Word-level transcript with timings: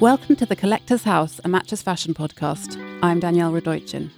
Welcome 0.00 0.36
to 0.36 0.44
the 0.44 0.54
Collector's 0.54 1.04
House, 1.04 1.40
a 1.42 1.48
Matches 1.48 1.80
Fashion 1.80 2.12
podcast. 2.12 2.78
I'm 3.02 3.18
Danielle 3.18 3.50
Radoichin. 3.50 4.10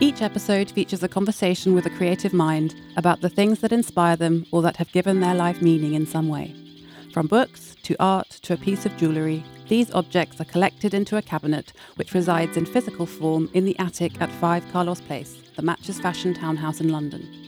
Each 0.00 0.22
episode 0.22 0.72
features 0.72 1.04
a 1.04 1.08
conversation 1.08 1.72
with 1.72 1.86
a 1.86 1.90
creative 1.90 2.32
mind 2.32 2.74
about 2.96 3.20
the 3.20 3.28
things 3.28 3.60
that 3.60 3.70
inspire 3.70 4.16
them 4.16 4.44
or 4.50 4.60
that 4.62 4.76
have 4.78 4.90
given 4.90 5.20
their 5.20 5.36
life 5.36 5.62
meaning 5.62 5.94
in 5.94 6.04
some 6.04 6.28
way. 6.28 6.52
From 7.12 7.28
books 7.28 7.76
to 7.84 7.94
art 8.00 8.28
to 8.42 8.54
a 8.54 8.56
piece 8.56 8.84
of 8.84 8.96
jewellery, 8.96 9.44
these 9.68 9.92
objects 9.92 10.40
are 10.40 10.46
collected 10.46 10.94
into 10.94 11.16
a 11.16 11.22
cabinet 11.22 11.74
which 11.94 12.12
resides 12.12 12.56
in 12.56 12.66
physical 12.66 13.06
form 13.06 13.48
in 13.54 13.64
the 13.64 13.78
attic 13.78 14.20
at 14.20 14.32
5 14.32 14.72
Carlos 14.72 15.00
Place, 15.00 15.36
the 15.54 15.62
Matches 15.62 16.00
Fashion 16.00 16.34
townhouse 16.34 16.80
in 16.80 16.88
London. 16.88 17.39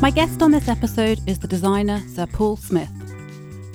My 0.00 0.10
guest 0.10 0.42
on 0.42 0.52
this 0.52 0.68
episode 0.68 1.18
is 1.28 1.40
the 1.40 1.48
designer 1.48 2.00
Sir 2.06 2.26
Paul 2.26 2.56
Smith. 2.56 2.88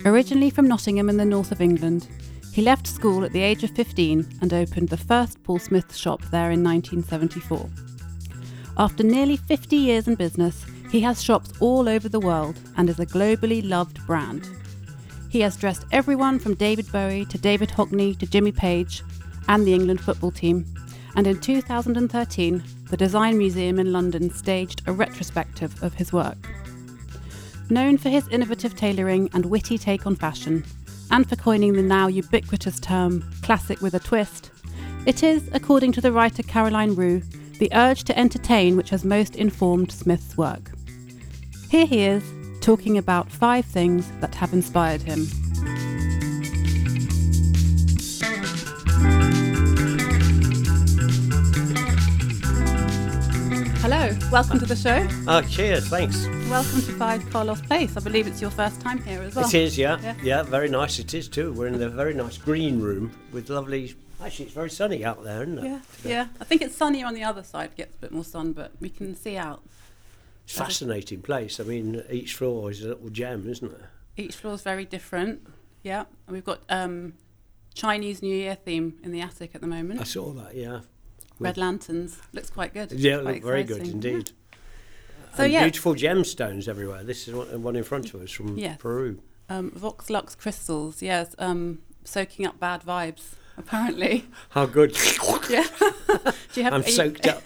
Originally 0.06 0.50
from 0.50 0.70
Nottingham 0.70 1.10
in 1.10 1.18
the 1.18 1.26
north 1.26 1.52
of 1.52 1.60
England, 1.60 2.08
he 2.54 2.62
left 2.62 2.88
school 2.88 3.26
at 3.26 3.34
the 3.34 3.42
age 3.42 3.66
of 3.66 3.72
15 3.72 4.40
and 4.42 4.54
opened 4.54 4.88
the 4.88 4.96
first 4.96 5.44
Paul 5.44 5.60
Smith 5.60 5.94
shop 5.94 6.22
there 6.32 6.52
in 6.52 6.64
1974. 6.64 7.70
After 8.78 9.04
nearly 9.04 9.36
50 9.36 9.76
years 9.76 10.08
in 10.08 10.16
business, 10.16 10.66
he 10.90 11.02
has 11.02 11.22
shops 11.22 11.52
all 11.60 11.90
over 11.90 12.08
the 12.08 12.22
world 12.22 12.58
and 12.78 12.90
is 12.90 13.02
a 13.02 13.06
globally 13.06 13.62
loved 13.62 14.00
brand. 14.08 14.48
He 15.30 15.42
has 15.42 15.58
dressed 15.58 15.86
everyone 15.92 16.40
from 16.40 16.56
David 16.56 16.90
Bowie 16.90 17.26
to 17.26 17.38
David 17.38 17.68
Hockney 17.68 18.18
to 18.20 18.26
Jimmy 18.26 18.54
Page 18.54 19.04
and 19.50 19.68
the 19.68 19.74
England 19.74 20.00
football 20.00 20.32
team, 20.32 20.66
and 21.18 21.28
in 21.28 21.42
2013, 21.42 22.64
the 22.94 22.98
Design 22.98 23.40
Museum 23.40 23.80
in 23.80 23.92
London 23.92 24.30
staged 24.30 24.84
a 24.86 24.94
retrospective 24.94 25.82
of 25.82 25.96
his 25.96 26.14
work. 26.14 26.38
Known 27.72 27.98
for 27.98 28.10
his 28.10 28.28
innovative 28.28 28.76
tailoring 28.76 29.32
and 29.34 29.48
witty 29.48 29.80
take 29.80 30.06
on 30.06 30.16
fashion, 30.16 30.64
and 31.10 31.28
for 31.28 31.36
coining 31.36 31.74
the 31.74 31.82
now 31.82 32.06
ubiquitous 32.06 32.80
term 32.80 33.28
classic 33.42 33.82
with 33.82 33.96
a 33.96 34.00
twist, 34.00 34.52
it 35.08 35.24
is, 35.24 35.50
according 35.54 35.92
to 35.94 36.02
the 36.02 36.12
writer 36.12 36.44
Caroline 36.44 36.94
Roux, 36.94 37.24
the 37.58 37.72
urge 37.74 38.04
to 38.04 38.16
entertain 38.16 38.78
which 38.78 38.92
has 38.92 39.04
most 39.04 39.38
informed 39.38 39.92
Smith's 39.92 40.38
work. 40.38 40.70
Here 41.72 41.88
he 41.88 42.04
is, 42.04 42.24
talking 42.62 43.00
about 43.00 43.32
five 43.32 43.66
things 43.66 44.08
that 44.20 44.36
have 44.36 44.54
inspired 44.54 45.02
him. 45.02 45.26
Welcome 54.32 54.60
to 54.60 54.66
the 54.66 54.76
show. 54.76 55.08
Oh, 55.28 55.42
cheers, 55.42 55.88
thanks. 55.88 56.26
Welcome 56.50 56.82
to 56.82 56.92
Five 56.98 57.30
Carlos 57.30 57.62
Place. 57.62 57.96
I 57.98 58.00
believe 58.00 58.28
it's 58.28 58.42
your 58.42 58.50
first 58.52 58.82
time 58.82 59.02
here 59.04 59.22
as 59.22 59.36
well. 59.36 59.48
It 59.48 59.54
is, 59.54 59.78
yeah. 59.78 60.00
Yeah. 60.02 60.16
yeah. 60.22 60.44
very 60.44 60.70
nice 60.70 61.00
it 61.00 61.14
is 61.14 61.28
too. 61.28 61.54
We're 61.54 61.68
in 61.68 61.80
the 61.80 61.90
very 61.90 62.14
nice 62.14 62.38
green 62.38 62.80
room 62.82 63.12
with 63.32 63.50
lovely. 63.50 63.96
Actually, 64.24 64.46
it's 64.46 64.54
very 64.54 64.70
sunny 64.70 65.04
out 65.04 65.24
there, 65.24 65.44
isn't 65.44 65.60
it? 65.60 65.64
Yeah, 65.64 65.80
yeah. 66.04 66.28
I 66.40 66.44
think 66.44 66.62
it's 66.62 66.76
sunnier 66.76 67.06
on 67.06 67.14
the 67.14 67.24
other 67.24 67.44
side. 67.44 67.76
Gets 67.76 67.96
a 67.96 68.00
bit 68.00 68.12
more 68.12 68.24
sun, 68.24 68.54
but 68.54 68.72
we 68.80 68.90
can 68.90 69.16
see 69.16 69.38
out. 69.38 69.64
It's 70.46 70.56
a 70.56 70.60
fascinating 70.60 71.22
place. 71.22 71.60
I 71.60 71.64
mean, 71.64 72.04
each 72.10 72.36
floor 72.36 72.70
is 72.72 72.84
a 72.84 72.90
little 72.90 73.10
gem, 73.10 73.48
isn't 73.50 73.72
it? 73.72 73.82
Each 74.18 74.36
floor 74.36 74.54
is 74.54 74.62
very 74.62 74.86
different. 74.86 75.48
Yeah, 75.82 76.06
and 76.28 76.34
we've 76.34 76.46
got 76.46 76.62
um, 76.70 77.14
Chinese 77.74 78.22
New 78.22 78.36
Year 78.36 78.56
theme 78.56 79.00
in 79.04 79.12
the 79.12 79.22
attic 79.22 79.56
at 79.56 79.62
the 79.62 79.68
moment. 79.68 80.02
I 80.02 80.04
saw 80.04 80.32
that, 80.34 80.56
yeah. 80.56 80.82
Red 81.44 81.58
lanterns 81.58 82.18
looks 82.34 82.50
quite 82.50 82.74
good. 82.74 82.92
Yeah, 82.92 83.22
Quite 83.22 83.36
look 83.36 83.44
very 83.44 83.64
good 83.64 83.88
indeed. 83.88 84.32
So 85.36 85.44
and 85.44 85.54
yeah, 85.54 85.64
beautiful 85.64 85.96
gemstones 85.96 86.68
everywhere. 86.68 87.04
This 87.04 87.28
is 87.28 87.34
one, 87.34 87.64
one 87.64 87.76
in 87.76 87.84
front 87.84 88.14
of 88.14 88.22
us 88.22 88.32
from 88.32 88.58
Yeah. 88.58 88.76
Peru. 88.76 89.20
um, 89.50 89.72
Vox 89.72 90.10
Lux 90.10 90.36
crystals. 90.36 91.02
Yes, 91.02 91.36
um, 91.40 91.80
soaking 92.04 92.46
up 92.46 92.60
bad 92.60 92.82
vibes. 92.84 93.34
Apparently, 93.58 94.26
How 94.50 94.66
good! 94.66 94.96
yeah. 95.50 95.66
Do 95.80 96.32
you 96.56 96.64
have? 96.64 96.74
I'm 96.74 96.84
you- 96.84 96.92
soaked 96.92 97.28
up. 97.28 97.44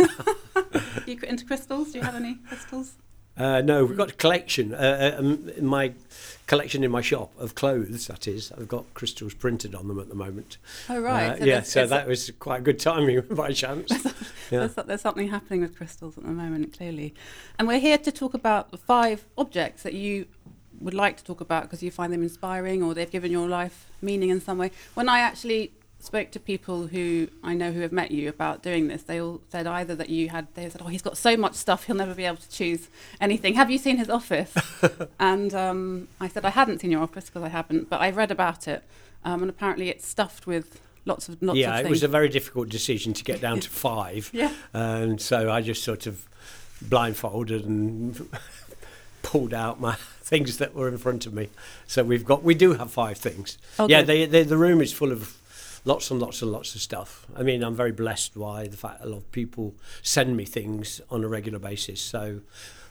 You 1.05 1.17
into 1.23 1.45
crystals? 1.45 1.91
Do 1.91 1.99
you 1.99 2.03
have 2.05 2.15
any 2.15 2.35
crystals? 2.47 2.93
Uh, 3.37 3.61
no, 3.61 3.85
we've 3.85 3.97
got 3.97 4.09
a 4.11 4.15
collection. 4.15 4.73
Uh, 4.73 5.13
uh, 5.15 5.19
um, 5.19 5.49
in 5.55 5.65
my 5.65 5.93
collection 6.47 6.83
in 6.83 6.89
my 6.89 7.01
shop 7.01 7.31
of 7.37 7.55
clothes, 7.55 8.07
that 8.07 8.27
is. 8.27 8.51
I've 8.51 8.67
got 8.67 8.91
crystals 8.93 9.33
printed 9.33 9.75
on 9.75 9.87
them 9.87 9.99
at 9.99 10.09
the 10.09 10.15
moment. 10.15 10.57
Oh 10.89 10.99
right. 10.99 11.39
Uh, 11.41 11.45
yeah, 11.45 11.61
so 11.61 11.85
that 11.85 12.07
was 12.07 12.31
quite 12.39 12.63
good 12.63 12.79
timing 12.79 13.21
by 13.31 13.51
chance. 13.51 13.91
Yeah. 14.49 14.59
There's, 14.59 14.75
there's 14.87 15.01
something 15.01 15.27
happening 15.27 15.59
with 15.59 15.75
crystals 15.75 16.17
at 16.17 16.23
the 16.23 16.29
moment, 16.29 16.71
clearly. 16.71 17.13
And 17.59 17.67
we're 17.67 17.81
here 17.81 17.97
to 17.97 18.13
talk 18.13 18.33
about 18.33 18.71
the 18.71 18.77
five 18.77 19.25
objects 19.37 19.83
that 19.83 19.93
you 19.93 20.25
would 20.79 20.93
like 20.93 21.17
to 21.17 21.23
talk 21.25 21.41
about 21.41 21.63
because 21.63 21.83
you 21.83 21.91
find 21.91 22.13
them 22.13 22.23
inspiring 22.23 22.81
or 22.81 22.93
they've 22.93 23.11
given 23.11 23.29
your 23.29 23.49
life 23.49 23.87
meaning 24.01 24.29
in 24.29 24.39
some 24.39 24.57
way. 24.57 24.71
When 24.93 25.09
I 25.09 25.19
actually 25.19 25.73
spoke 25.99 26.31
to 26.31 26.39
people 26.39 26.87
who 26.87 27.27
I 27.43 27.53
know 27.53 27.71
who 27.71 27.81
have 27.81 27.91
met 27.91 28.11
you 28.11 28.29
about 28.29 28.63
doing 28.63 28.87
this, 28.87 29.03
they 29.03 29.19
all 29.19 29.41
said 29.49 29.67
either 29.67 29.95
that 29.95 30.09
you 30.09 30.29
had, 30.29 30.47
they 30.53 30.69
said, 30.69 30.81
oh, 30.83 30.87
he's 30.87 31.01
got 31.01 31.17
so 31.17 31.35
much 31.35 31.55
stuff, 31.55 31.85
he'll 31.85 31.95
never 31.95 32.13
be 32.13 32.25
able 32.25 32.37
to 32.37 32.49
choose 32.49 32.87
anything. 33.19 33.55
Have 33.55 33.69
you 33.71 33.77
seen 33.77 33.97
his 33.97 34.09
office? 34.09 34.53
and 35.19 35.53
um, 35.53 36.07
I 36.21 36.27
said, 36.27 36.45
I 36.45 36.51
hadn't 36.51 36.79
seen 36.79 36.91
your 36.91 37.01
office 37.01 37.25
because 37.25 37.43
I 37.43 37.49
haven't, 37.49 37.89
but 37.89 38.01
I 38.01 38.11
read 38.11 38.31
about 38.31 38.67
it. 38.67 38.83
Um, 39.25 39.41
and 39.41 39.49
apparently 39.49 39.89
it's 39.89 40.07
stuffed 40.07 40.47
with 40.47 40.79
lots 41.05 41.29
of 41.29 41.41
lots 41.41 41.57
yeah, 41.57 41.79
of 41.79 41.85
it 41.85 41.89
was 41.89 42.03
a 42.03 42.07
very 42.07 42.29
difficult 42.29 42.69
decision 42.69 43.13
to 43.13 43.23
get 43.23 43.41
down 43.41 43.59
to 43.61 43.69
five. 43.87 44.29
yeah. 44.33 44.53
And 44.73 45.19
so 45.19 45.51
I 45.51 45.61
just 45.61 45.83
sort 45.83 46.05
of 46.05 46.27
blindfolded 46.81 47.65
and 47.65 48.29
pulled 49.23 49.53
out 49.53 49.79
my 49.81 49.95
things 49.95 50.57
that 50.57 50.75
were 50.75 50.87
in 50.87 50.97
front 50.97 51.25
of 51.25 51.33
me. 51.33 51.49
So 51.87 52.03
we've 52.03 52.25
got, 52.25 52.43
we 52.43 52.53
do 52.53 52.73
have 52.73 52.91
five 52.91 53.17
things. 53.17 53.57
Oh, 53.79 53.87
yeah, 53.87 54.01
they, 54.01 54.25
they, 54.25 54.43
the 54.43 54.57
room 54.57 54.81
is 54.81 54.93
full 54.93 55.11
of 55.11 55.37
lots 55.87 56.11
and 56.11 56.19
lots 56.19 56.41
and 56.41 56.51
lots 56.51 56.75
of 56.75 56.81
stuff. 56.81 57.25
I 57.35 57.43
mean, 57.43 57.63
I'm 57.63 57.73
very 57.75 57.93
blessed 57.93 58.37
by 58.37 58.67
the 58.67 58.75
fact 58.77 59.03
a 59.03 59.07
lot 59.07 59.17
of 59.17 59.31
people 59.31 59.73
send 60.01 60.35
me 60.35 60.43
things 60.45 60.99
on 61.09 61.23
a 61.23 61.27
regular 61.27 61.59
basis. 61.59 62.01
So 62.01 62.41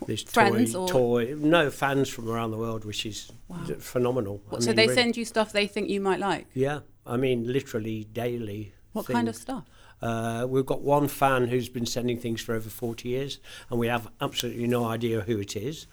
there's 0.06 0.22
Friends 0.22 0.72
toy, 0.72 0.78
or- 0.80 0.88
toy, 0.88 1.34
no 1.36 1.70
fans 1.70 2.08
from 2.08 2.28
around 2.28 2.50
the 2.52 2.56
world, 2.58 2.84
which 2.84 3.04
is 3.04 3.30
Wow. 3.48 3.58
phenomenal. 3.78 4.40
I 4.48 4.52
What, 4.52 4.62
so 4.62 4.68
mean, 4.70 4.76
they 4.76 4.82
really- 4.88 4.94
send 4.94 5.16
you 5.16 5.24
stuff 5.24 5.52
they 5.52 5.66
think 5.66 5.90
you 5.90 6.00
might 6.00 6.20
like. 6.20 6.46
Yeah, 6.54 6.80
I 7.06 7.16
mean, 7.18 7.52
literally 7.52 8.04
daily. 8.12 8.72
What 8.92 9.06
kind 9.06 9.28
of 9.28 9.36
stuff? 9.36 9.64
Uh, 10.00 10.46
we've 10.48 10.66
got 10.66 10.80
one 10.82 11.08
fan 11.08 11.48
who's 11.48 11.68
been 11.68 11.86
sending 11.86 12.18
things 12.18 12.40
for 12.40 12.54
over 12.54 12.68
40 12.70 13.08
years, 13.10 13.38
and 13.70 13.78
we 13.78 13.88
have 13.88 14.08
absolutely 14.20 14.66
no 14.66 14.84
idea 14.86 15.20
who 15.22 15.38
it 15.38 15.54
is. 15.56 15.86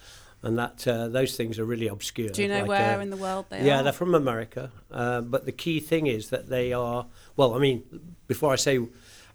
And 0.43 0.57
that 0.57 0.85
uh, 0.85 1.07
those 1.07 1.37
things 1.37 1.57
are 1.57 1.63
really 1.63 1.87
obscure. 1.87 2.29
Do 2.29 2.41
you 2.41 2.49
know 2.49 2.59
like, 2.59 2.67
where 2.67 2.99
uh, 2.99 3.01
in 3.01 3.09
the 3.09 3.17
world 3.17 3.45
they 3.49 3.59
yeah, 3.59 3.63
are? 3.63 3.67
Yeah, 3.67 3.81
they're 3.83 3.93
from 3.93 4.13
America. 4.13 4.71
Uh, 4.91 5.21
but 5.21 5.45
the 5.45 5.53
key 5.53 5.79
thing 5.79 6.05
is 6.05 6.29
that 6.29 6.49
they 6.49 6.73
are, 6.73 7.05
well, 7.37 7.53
I 7.53 7.59
mean, 7.59 7.83
before 8.27 8.51
I 8.51 8.57
say 8.57 8.85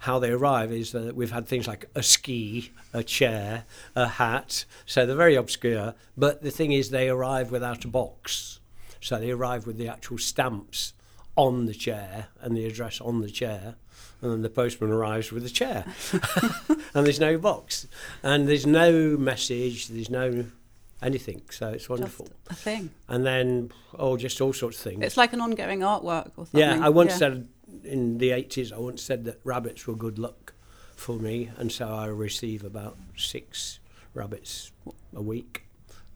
how 0.01 0.19
they 0.19 0.31
arrive, 0.31 0.71
is 0.71 0.93
that 0.93 1.17
we've 1.17 1.33
had 1.33 1.49
things 1.49 1.67
like 1.67 1.89
a 1.95 2.03
ski, 2.03 2.73
a 2.93 3.03
chair, 3.03 3.65
a 3.97 4.07
hat. 4.07 4.67
So 4.85 5.07
they're 5.07 5.17
very 5.17 5.35
obscure. 5.35 5.95
But 6.15 6.43
the 6.43 6.51
thing 6.51 6.73
is, 6.73 6.91
they 6.91 7.09
arrive 7.09 7.51
without 7.51 7.87
a 7.87 7.89
box. 7.89 8.61
So 9.01 9.19
they 9.19 9.31
arrive 9.31 9.67
with 9.67 9.79
the 9.79 9.89
actual 9.89 10.19
stamps 10.19 10.93
on 11.37 11.67
the 11.67 11.75
chair 11.75 12.27
and 12.43 12.55
the 12.55 12.67
address 12.67 13.01
on 13.01 13.23
the 13.23 13.31
chair. 13.31 13.77
And 14.21 14.33
then 14.33 14.43
the 14.43 14.51
postman 14.51 14.91
arrives 14.91 15.33
with 15.33 15.45
the 15.45 15.49
chair. 15.49 15.85
and 16.95 17.07
there's 17.07 17.21
no 17.21 17.39
box. 17.39 17.87
And 18.23 18.47
there's 18.47 18.67
no 18.67 19.17
message, 19.17 19.89
there's 19.89 20.11
no 20.11 20.45
anything. 21.03 21.43
So 21.51 21.69
it's 21.71 21.89
wonderful. 21.89 22.27
Just 22.49 22.51
a 22.51 22.55
thing. 22.63 22.91
And 23.09 23.25
then, 23.25 23.73
oh, 23.99 24.17
just 24.17 24.41
all 24.41 24.53
sorts 24.53 24.79
of 24.79 24.83
things. 24.85 25.05
It's 25.05 25.17
like 25.17 25.33
an 25.33 25.41
ongoing 25.41 25.81
artwork 25.81 26.31
or 26.37 26.47
something. 26.47 26.61
Yeah, 26.61 26.79
I 26.81 26.89
once 26.89 27.13
Yeah. 27.13 27.17
said 27.19 27.49
in 27.85 28.19
the 28.19 28.31
80s, 28.31 28.73
I 28.73 28.79
once 28.79 29.03
said 29.03 29.25
that 29.25 29.41
rabbits 29.45 29.87
were 29.87 29.95
good 29.95 30.19
luck 30.19 30.55
for 30.97 31.17
me. 31.17 31.51
And 31.57 31.71
so 31.71 31.89
I 31.89 32.07
receive 32.07 32.65
about 32.65 32.97
six 33.17 33.79
rabbits 34.15 34.73
a 35.15 35.23
week. 35.23 35.65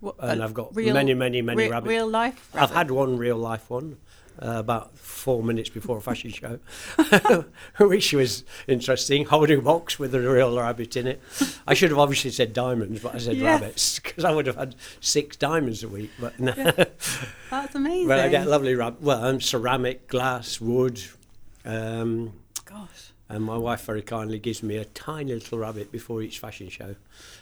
What, 0.00 0.16
And 0.18 0.42
I've 0.42 0.54
got 0.54 0.74
real- 0.74 0.94
many, 0.94 1.14
many, 1.14 1.42
many 1.42 1.64
re- 1.64 1.68
rabbits. 1.70 1.88
Real 1.88 2.08
life. 2.08 2.50
I've 2.54 2.72
had 2.72 2.90
one 2.90 3.16
real 3.16 3.36
life 3.36 3.70
one. 3.70 3.98
Uh, 4.40 4.58
about 4.58 4.96
four 4.98 5.42
minutes 5.42 5.68
before 5.68 5.98
a 5.98 6.00
fashion 6.00 6.30
show, 6.32 6.58
which 7.78 8.12
was 8.12 8.44
interesting. 8.66 9.24
Holding 9.26 9.58
a 9.58 9.62
box 9.62 9.98
with 9.98 10.14
a 10.14 10.20
real 10.20 10.58
rabbit 10.58 10.96
in 10.96 11.06
it. 11.06 11.20
I 11.66 11.74
should 11.74 11.90
have 11.90 11.98
obviously 11.98 12.30
said 12.30 12.52
diamonds, 12.52 13.00
but 13.02 13.14
I 13.14 13.18
said 13.18 13.40
rabbits 13.40 13.98
because 14.02 14.24
I 14.24 14.32
would 14.32 14.46
have 14.46 14.56
had 14.56 14.74
six 15.00 15.36
diamonds 15.36 15.84
a 15.84 15.88
week. 15.88 16.10
But 16.18 16.40
no. 16.40 16.52
That's 17.50 17.74
amazing. 17.74 18.08
Well, 18.08 18.18
I 18.20 18.28
get 18.30 18.46
lovely 18.48 18.74
rab- 18.74 19.02
well, 19.02 19.22
um, 19.24 19.40
ceramic, 19.40 20.08
glass, 20.08 20.60
wood, 20.60 21.00
um, 21.64 22.32
Gosh. 22.64 23.12
and 23.28 23.44
my 23.44 23.58
wife 23.58 23.82
very 23.84 24.02
kindly 24.02 24.38
gives 24.38 24.62
me 24.62 24.76
a 24.76 24.86
tiny 24.86 25.34
little 25.34 25.58
rabbit 25.58 25.92
before 25.92 26.22
each 26.22 26.38
fashion 26.38 26.68
show. 26.68 26.96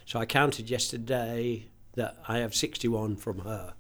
So 0.05 0.19
I 0.19 0.27
counted 0.27 0.69
yesterday 0.69 1.67
that 1.95 2.19
I 2.29 2.39
have 2.39 2.55
61 2.55 3.17
from 3.17 3.41
her. 3.41 3.75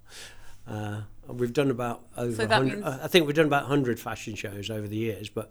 Uh, 0.69 1.01
we've 1.27 1.53
done 1.53 1.71
about 1.71 2.03
over. 2.17 2.33
So 2.35 2.47
100 2.47 2.73
means- 2.75 2.85
uh, 2.85 3.01
I 3.03 3.09
think 3.09 3.27
we've 3.27 3.35
done 3.37 3.47
about 3.47 3.65
hundred 3.67 3.99
fashion 3.99 4.35
shows 4.37 4.71
over 4.71 4.87
the 4.87 4.97
years, 4.97 5.29
but 5.29 5.51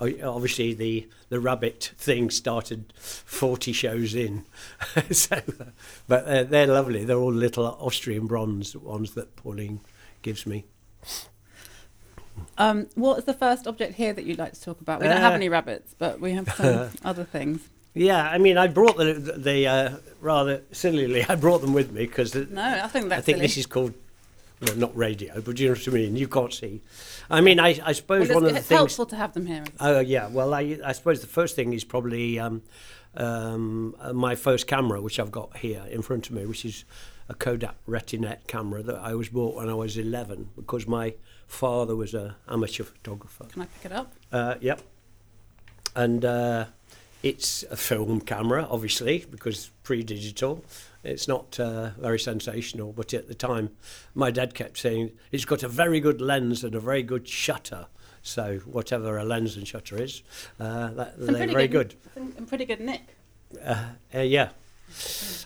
obviously 0.00 0.72
the 0.74 1.08
the 1.28 1.40
rabbit 1.40 1.92
thing 1.98 2.30
started 2.30 2.92
forty 2.96 3.72
shows 3.72 4.14
in. 4.14 4.44
so, 5.10 5.36
uh, 5.36 5.64
but 6.08 6.24
uh, 6.26 6.44
they're 6.44 6.66
lovely. 6.66 7.04
They're 7.04 7.18
all 7.18 7.32
little 7.32 7.66
Austrian 7.80 8.26
bronze 8.26 8.74
ones 8.76 9.12
that 9.14 9.36
Pauline 9.36 9.80
gives 10.22 10.46
me. 10.46 10.64
Um, 12.58 12.88
what 12.94 13.18
is 13.18 13.24
the 13.24 13.34
first 13.34 13.66
object 13.66 13.94
here 13.94 14.12
that 14.12 14.24
you'd 14.24 14.38
like 14.38 14.52
to 14.54 14.60
talk 14.60 14.80
about? 14.80 15.00
We 15.00 15.08
don't 15.08 15.20
have 15.20 15.32
Uh, 15.32 15.36
any 15.36 15.48
rabbits, 15.48 15.94
but 15.98 16.20
we 16.20 16.32
have 16.32 16.48
some 16.54 16.90
other 17.04 17.24
things. 17.24 17.60
Yeah, 17.94 18.28
I 18.28 18.38
mean, 18.38 18.58
I 18.58 18.66
brought 18.68 18.96
the 18.96 19.14
the 19.14 19.66
uh, 19.66 19.96
rather 20.20 20.62
sillily. 20.72 21.24
I 21.28 21.34
brought 21.34 21.60
them 21.62 21.72
with 21.72 21.92
me 21.92 22.06
because 22.06 22.34
No, 22.34 22.62
I 22.62 22.88
think 22.88 23.08
that's 23.08 23.20
I 23.20 23.22
think 23.22 23.36
silly. 23.36 23.40
this 23.40 23.56
is 23.56 23.66
called 23.66 23.94
well, 24.60 24.76
not 24.76 24.96
radio, 24.96 25.40
but 25.40 25.58
you 25.58 25.68
know 25.68 25.74
what 25.74 25.88
I 25.88 25.90
mean. 25.90 26.16
You 26.16 26.28
can't 26.28 26.52
see. 26.52 26.82
I 27.30 27.40
mean, 27.40 27.60
I, 27.60 27.78
I 27.84 27.92
suppose 27.92 28.28
Well, 28.28 28.36
one 28.36 28.44
of 28.46 28.52
the 28.52 28.58
it's 28.58 28.68
things. 28.68 28.78
helpful 28.78 29.06
to 29.06 29.16
have 29.16 29.32
them 29.34 29.46
here. 29.46 29.64
Oh 29.80 30.00
yeah, 30.00 30.28
well, 30.28 30.54
I 30.54 30.78
I 30.84 30.92
suppose 30.92 31.20
the 31.20 31.26
first 31.26 31.56
thing 31.56 31.72
is 31.72 31.84
probably 31.84 32.38
um, 32.38 32.62
um, 33.14 33.94
uh, 34.00 34.12
my 34.12 34.34
first 34.34 34.66
camera, 34.66 35.00
which 35.00 35.18
I've 35.20 35.32
got 35.32 35.56
here 35.58 35.84
in 35.90 36.02
front 36.02 36.26
of 36.28 36.32
me, 36.34 36.46
which 36.46 36.64
is 36.64 36.84
a 37.28 37.34
Kodak 37.34 37.74
Retinette 37.88 38.46
camera 38.46 38.82
that 38.82 38.96
I 38.96 39.14
was 39.14 39.28
bought 39.28 39.56
when 39.56 39.68
I 39.68 39.74
was 39.74 39.98
11 39.98 40.50
because 40.54 40.86
my 40.86 41.14
father 41.48 41.96
was 41.96 42.14
a 42.14 42.36
amateur 42.48 42.84
photographer. 42.84 43.44
Can 43.44 43.62
I 43.62 43.66
pick 43.66 43.86
it 43.90 43.92
up? 43.92 44.12
Uh, 44.30 44.54
yep. 44.60 44.80
And 45.96 46.24
uh, 46.24 46.66
it's 47.22 47.64
a 47.70 47.76
film 47.76 48.20
camera, 48.20 48.66
obviously, 48.70 49.24
because 49.30 49.70
pre-digital. 49.82 50.64
It's 51.02 51.28
not 51.28 51.58
uh, 51.60 51.90
very 51.98 52.18
sensational, 52.18 52.92
but 52.92 53.14
at 53.14 53.28
the 53.28 53.34
time, 53.34 53.70
my 54.14 54.30
dad 54.30 54.54
kept 54.54 54.78
saying 54.78 55.12
it's 55.30 55.44
got 55.44 55.62
a 55.62 55.68
very 55.68 56.00
good 56.00 56.20
lens 56.20 56.64
and 56.64 56.74
a 56.74 56.80
very 56.80 57.02
good 57.02 57.28
shutter. 57.28 57.86
So 58.22 58.58
whatever 58.64 59.16
a 59.18 59.24
lens 59.24 59.56
and 59.56 59.66
shutter 59.68 60.02
is, 60.02 60.22
uh, 60.58 60.90
that, 60.90 61.18
they're 61.18 61.46
very 61.46 61.68
good- 61.68 61.94
good. 62.14 62.34
In 62.36 62.46
pretty 62.46 62.64
good 62.64 62.80
nick. 62.80 63.02
Uh, 63.64 63.90
uh, 64.14 64.20
yeah. 64.20 64.50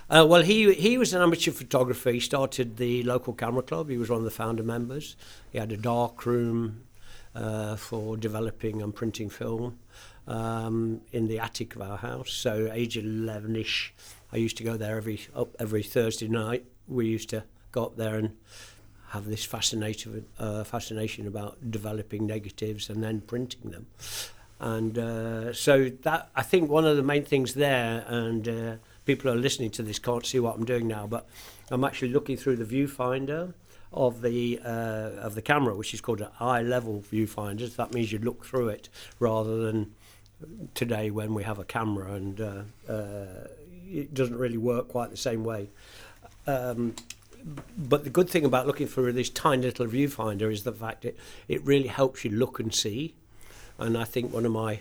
Uh, 0.09 0.27
well, 0.29 0.43
he 0.43 0.73
he 0.75 0.99
was 0.99 1.13
an 1.13 1.23
amateur 1.23 1.51
photographer. 1.51 2.11
He 2.11 2.21
started 2.21 2.77
the 2.77 3.03
local 3.03 3.33
camera 3.33 3.63
club. 3.63 3.89
He 3.89 3.99
was 3.99 4.09
one 4.09 4.19
of 4.19 4.25
the 4.25 4.31
founder 4.31 4.63
members. 4.63 5.17
He 5.53 5.59
had 5.59 5.73
a 5.73 5.77
dark 5.77 6.27
room 6.27 6.85
uh, 7.35 7.77
for 7.77 8.17
developing 8.17 8.83
and 8.83 8.95
printing 8.95 9.31
film 9.31 9.79
um, 10.31 11.01
in 11.13 11.29
the 11.29 11.39
attic 11.39 11.77
of 11.77 11.83
our 11.83 11.99
house. 11.99 12.33
So, 12.33 12.53
age 12.73 12.97
eleven-ish, 12.97 13.95
I 14.33 14.37
used 14.37 14.57
to 14.59 14.65
go 14.65 14.77
there 14.77 14.97
every 14.97 15.19
up 15.35 15.51
every 15.59 15.83
Thursday 15.83 16.29
night. 16.29 16.65
We 16.87 17.05
used 17.17 17.31
to 17.31 17.43
go 17.73 17.85
up 17.85 17.97
there 17.97 18.17
and 18.21 18.31
have 19.09 19.25
this 19.27 19.45
fascination 19.45 20.25
uh, 20.39 20.65
fascination 20.65 21.27
about 21.27 21.71
developing 21.71 22.27
negatives 22.27 22.91
and 22.91 23.03
then 23.03 23.21
printing 23.21 23.71
them. 23.71 23.87
And 24.61 24.99
uh, 24.99 25.53
so 25.53 25.91
that 26.03 26.29
I 26.37 26.43
think 26.51 26.71
one 26.71 26.87
of 26.91 26.97
the 26.97 27.03
main 27.03 27.25
things 27.25 27.55
there, 27.55 28.05
and 28.07 28.49
uh, 28.49 28.77
people 29.05 29.31
are 29.31 29.41
listening 29.41 29.71
to 29.71 29.83
this 29.83 29.99
can't 29.99 30.27
see 30.27 30.39
what 30.39 30.55
I'm 30.57 30.67
doing 30.67 30.87
now, 30.87 31.07
but 31.07 31.25
I'm 31.71 31.85
actually 31.85 32.13
looking 32.13 32.37
through 32.37 32.57
the 32.57 32.65
viewfinder 32.77 33.55
of 33.93 34.21
the 34.21 34.61
uh, 34.65 35.27
of 35.27 35.35
the 35.35 35.43
camera, 35.43 35.75
which 35.75 35.95
is 35.95 36.01
called 36.01 36.21
an 36.21 36.29
eye 36.39 36.63
level 36.63 37.03
viewfinder. 37.13 37.69
So 37.69 37.83
that 37.83 37.95
means 37.95 38.13
you 38.13 38.19
look 38.19 38.45
through 38.45 38.69
it 38.69 38.89
rather 39.19 39.57
than 39.67 39.95
today 40.75 41.11
when 41.11 41.35
we 41.35 41.43
have 41.43 41.59
a 41.59 41.65
camera 41.65 42.13
and 42.13 42.41
uh, 42.41 42.63
uh, 42.89 43.49
it 43.89 44.15
doesn't 44.15 44.37
really 44.37 44.59
work 44.59 44.89
quite 44.89 45.11
the 45.11 45.17
same 45.17 45.45
way. 45.45 45.69
Um, 46.47 46.95
but 47.77 48.05
the 48.05 48.11
good 48.11 48.29
thing 48.29 48.45
about 48.45 48.67
looking 48.67 48.87
through 48.87 49.13
this 49.13 49.31
tiny 49.31 49.63
little 49.63 49.87
viewfinder 49.87 50.53
is 50.53 50.65
the 50.65 50.73
fact 50.73 51.05
it, 51.05 51.17
it 51.49 51.65
really 51.65 51.89
helps 51.89 52.25
you 52.25 52.31
look 52.31 52.61
and 52.61 52.75
see. 52.75 53.15
And 53.79 53.97
I 53.97 54.05
think 54.05 54.33
one 54.33 54.45
of 54.45 54.53
my 54.53 54.81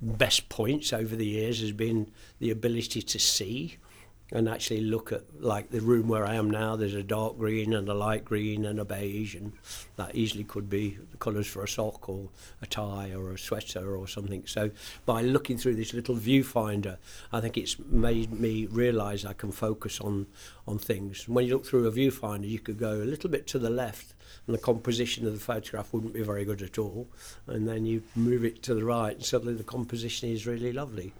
best 0.00 0.48
points 0.48 0.92
over 0.92 1.16
the 1.16 1.26
years 1.26 1.60
has 1.60 1.72
been 1.72 2.10
the 2.38 2.50
ability 2.50 3.02
to 3.02 3.18
see 3.18 3.76
and 4.30 4.48
actually 4.48 4.80
look 4.80 5.10
at 5.12 5.22
like 5.40 5.70
the 5.70 5.80
room 5.80 6.08
where 6.08 6.26
I 6.26 6.34
am 6.34 6.50
now 6.50 6.76
there's 6.76 6.94
a 6.94 7.02
dark 7.02 7.38
green 7.38 7.72
and 7.72 7.88
a 7.88 7.94
light 7.94 8.24
green 8.24 8.64
and 8.66 8.78
a 8.78 8.84
beige 8.84 9.34
and 9.34 9.52
that 9.96 10.14
easily 10.14 10.44
could 10.44 10.68
be 10.68 10.98
the 11.10 11.16
colours 11.16 11.46
for 11.46 11.62
a 11.62 11.68
sock 11.68 12.08
or 12.08 12.28
a 12.60 12.66
tie 12.66 13.12
or 13.14 13.32
a 13.32 13.38
sweater 13.38 13.96
or 13.96 14.06
something. 14.06 14.42
So 14.46 14.70
by 15.06 15.22
looking 15.22 15.56
through 15.56 15.76
this 15.76 15.94
little 15.94 16.14
viewfinder 16.14 16.98
I 17.32 17.40
think 17.40 17.56
it's 17.56 17.78
made 17.78 18.32
me 18.32 18.66
realise 18.66 19.24
I 19.24 19.32
can 19.32 19.52
focus 19.52 20.00
on 20.00 20.26
on 20.66 20.78
things. 20.78 21.26
When 21.26 21.46
you 21.46 21.54
look 21.54 21.64
through 21.64 21.86
a 21.86 21.92
viewfinder 21.92 22.48
you 22.48 22.58
could 22.58 22.78
go 22.78 22.92
a 22.92 23.08
little 23.08 23.30
bit 23.30 23.46
to 23.48 23.58
the 23.58 23.70
left 23.70 24.14
and 24.46 24.54
the 24.54 24.60
composition 24.60 25.26
of 25.26 25.32
the 25.32 25.40
photograph 25.40 25.92
wouldn't 25.92 26.12
be 26.12 26.22
very 26.22 26.44
good 26.44 26.60
at 26.60 26.78
all 26.78 27.08
and 27.46 27.66
then 27.66 27.86
you 27.86 28.02
move 28.14 28.44
it 28.44 28.62
to 28.64 28.74
the 28.74 28.84
right 28.84 29.16
and 29.16 29.24
suddenly 29.24 29.54
the 29.54 29.64
composition 29.64 30.28
is 30.28 30.46
really 30.46 30.72
lovely 30.72 31.14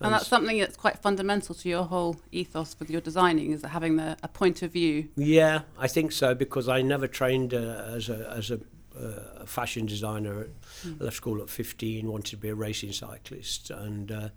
And 0.00 0.14
that's 0.14 0.28
something 0.28 0.58
that's 0.58 0.76
quite 0.76 0.98
fundamental 0.98 1.54
to 1.56 1.68
your 1.68 1.84
whole 1.84 2.16
ethos 2.30 2.76
with 2.78 2.88
your 2.88 3.00
designing 3.00 3.50
is 3.50 3.64
having 3.64 3.96
the, 3.96 4.16
a 4.22 4.28
point 4.28 4.62
of 4.62 4.72
view. 4.72 5.08
Yeah, 5.16 5.62
I 5.76 5.88
think 5.88 6.12
so 6.12 6.34
because 6.34 6.68
I 6.68 6.82
never 6.82 7.08
trained 7.08 7.52
uh, 7.52 7.92
as 7.94 8.08
a 8.08 8.32
as 8.36 8.50
a 8.50 8.60
uh, 8.98 9.44
fashion 9.44 9.86
designer. 9.86 10.46
I 10.84 11.04
left 11.04 11.16
school 11.16 11.40
at 11.42 11.50
15, 11.50 12.10
wanted 12.10 12.30
to 12.30 12.36
be 12.36 12.48
a 12.48 12.54
racing 12.54 12.92
cyclist, 12.92 13.70
and 13.70 14.10
uh, 14.10 14.28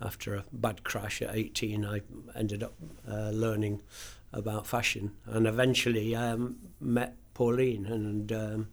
after 0.00 0.34
a 0.34 0.44
bad 0.52 0.84
crash 0.84 1.22
at 1.22 1.34
18, 1.34 1.84
I 1.84 2.00
ended 2.34 2.62
up 2.62 2.74
uh, 3.10 3.30
learning 3.30 3.82
about 4.32 4.66
fashion, 4.66 5.12
and 5.26 5.46
eventually 5.46 6.14
um, 6.14 6.56
met 6.80 7.16
Pauline, 7.34 7.86
and 7.86 8.32
um, 8.32 8.68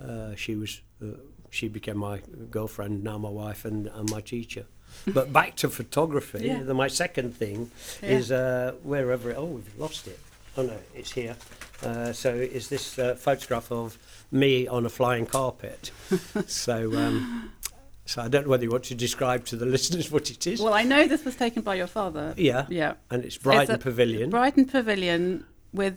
uh, 0.00 0.34
she 0.34 0.54
was 0.54 0.80
uh, 1.02 1.16
she 1.50 1.68
became 1.68 1.98
my 1.98 2.20
girlfriend, 2.50 3.04
now 3.04 3.18
my 3.18 3.28
wife, 3.28 3.64
and, 3.64 3.86
and 3.88 4.10
my 4.10 4.20
teacher. 4.20 4.66
But 5.06 5.32
back 5.32 5.56
to 5.56 5.68
photography. 5.68 6.46
Yeah. 6.46 6.62
The, 6.62 6.74
my 6.74 6.88
second 6.88 7.36
thing 7.36 7.70
Yeah. 8.02 8.08
is 8.10 8.30
uh, 8.32 8.74
wherever. 8.82 9.34
Oh, 9.36 9.44
we've 9.46 9.78
lost 9.78 10.06
it. 10.06 10.18
Oh 10.56 10.62
no, 10.62 10.76
it's 10.94 11.12
here. 11.12 11.36
Uh, 11.82 12.12
so 12.12 12.32
is 12.34 12.68
this 12.68 12.98
uh, 12.98 13.14
photograph 13.16 13.72
of 13.72 13.98
me 14.30 14.68
on 14.68 14.86
a 14.86 14.88
flying 14.88 15.26
carpet? 15.26 15.90
so, 16.46 16.94
um, 16.96 17.50
so 18.06 18.22
I 18.22 18.28
don't 18.28 18.44
know 18.44 18.50
whether 18.50 18.64
you 18.64 18.70
want 18.70 18.84
to 18.84 18.94
describe 18.94 19.44
to 19.46 19.56
the 19.56 19.66
listeners 19.76 20.10
what 20.10 20.30
it 20.30 20.46
is. 20.46 20.60
Well, 20.60 20.74
I 20.74 20.82
know 20.84 21.06
this 21.08 21.24
was 21.24 21.34
taken 21.36 21.62
by 21.62 21.74
your 21.76 21.86
father. 21.88 22.34
yeah, 22.36 22.66
Yeah. 22.68 22.94
and 23.10 23.24
it's 23.24 23.38
Brighton 23.38 23.74
a 23.76 23.78
Pavilion. 23.78 24.30
Brighton 24.30 24.66
Pavilion 24.66 25.44
with 25.72 25.96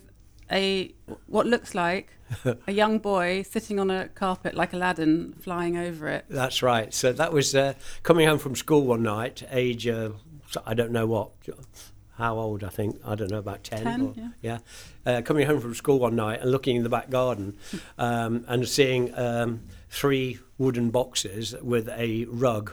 a 0.50 0.94
what 1.26 1.46
looks 1.46 1.74
like 1.74 2.10
a 2.66 2.72
young 2.72 2.98
boy 2.98 3.42
sitting 3.42 3.78
on 3.78 3.90
a 3.90 4.08
carpet 4.08 4.54
like 4.54 4.72
Aladdin 4.72 5.34
flying 5.40 5.76
over 5.76 6.08
it. 6.08 6.24
That's 6.28 6.62
right. 6.62 6.92
So 6.92 7.12
that 7.12 7.32
was 7.32 7.54
uh, 7.54 7.74
coming 8.02 8.26
home 8.26 8.38
from 8.38 8.56
school 8.56 8.84
one 8.84 9.02
night, 9.02 9.42
age 9.50 9.86
uh, 9.86 10.10
I 10.64 10.74
don't 10.74 10.92
know 10.92 11.06
what, 11.06 11.30
how 12.16 12.38
old 12.38 12.64
I 12.64 12.68
think 12.68 13.00
I 13.04 13.14
don't 13.14 13.30
know 13.30 13.38
about 13.38 13.64
ten. 13.64 13.84
10, 13.84 14.00
or, 14.02 14.32
yeah. 14.40 14.58
Uh, 15.04 15.22
coming 15.22 15.46
home 15.46 15.60
from 15.60 15.74
school 15.74 15.98
one 15.98 16.16
night 16.16 16.40
and 16.40 16.50
looking 16.50 16.76
in 16.76 16.82
the 16.82 16.88
back 16.88 17.10
garden, 17.10 17.56
um, 17.98 18.44
and 18.48 18.66
seeing 18.68 19.16
um, 19.16 19.62
three 19.90 20.38
wooden 20.58 20.90
boxes 20.90 21.54
with 21.62 21.88
a 21.90 22.24
rug. 22.26 22.72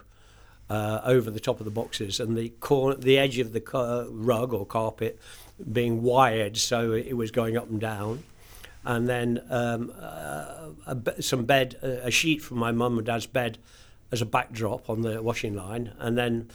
Uh, 0.69 1.01
over 1.03 1.29
the 1.29 1.41
top 1.41 1.59
of 1.59 1.65
the 1.65 1.71
boxes 1.71 2.19
and 2.19 2.37
the 2.37 2.49
corner, 2.49 2.95
the 2.95 3.17
edge 3.17 3.37
of 3.37 3.51
the 3.51 3.59
car- 3.59 4.05
rug 4.09 4.53
or 4.53 4.65
carpet 4.65 5.19
being 5.71 6.01
wired 6.01 6.57
so 6.57 6.93
it 6.93 7.15
was 7.15 7.31
going 7.31 7.57
up 7.57 7.69
and 7.69 7.81
down 7.81 8.23
and 8.85 9.07
then 9.07 9.41
um, 9.49 9.91
uh, 9.99 10.93
be- 10.93 11.21
some 11.21 11.45
bed, 11.45 11.77
a 11.81 12.07
a 12.07 12.11
sheet 12.11 12.41
from 12.41 12.57
my 12.57 12.71
mum 12.71 12.97
and 12.97 13.05
dad's 13.05 13.25
bed 13.25 13.57
as 14.11 14.21
a 14.21 14.25
backdrop 14.25 14.89
on 14.89 15.01
the 15.01 15.21
washing 15.21 15.55
line, 15.55 15.91
and 15.99 16.17
then 16.17 16.49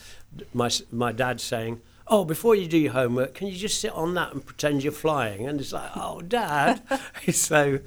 my 0.52 0.70
my 0.92 1.12
dad 1.12 1.40
saying, 1.40 1.80
"Oh, 2.06 2.24
before 2.24 2.54
you 2.54 2.66
do 2.66 2.78
your 2.78 2.92
homework, 2.92 3.34
can 3.34 3.48
you 3.48 3.56
just 3.56 3.80
sit 3.80 3.92
on 3.92 4.14
that 4.14 4.32
and 4.32 4.44
pretend 4.44 4.82
you're 4.82 4.92
flying?" 4.92 5.46
And 5.46 5.60
it's 5.60 5.72
like, 5.72 5.90
"Oh, 5.96 6.20
dad!" 6.20 6.82
so, 7.32 7.80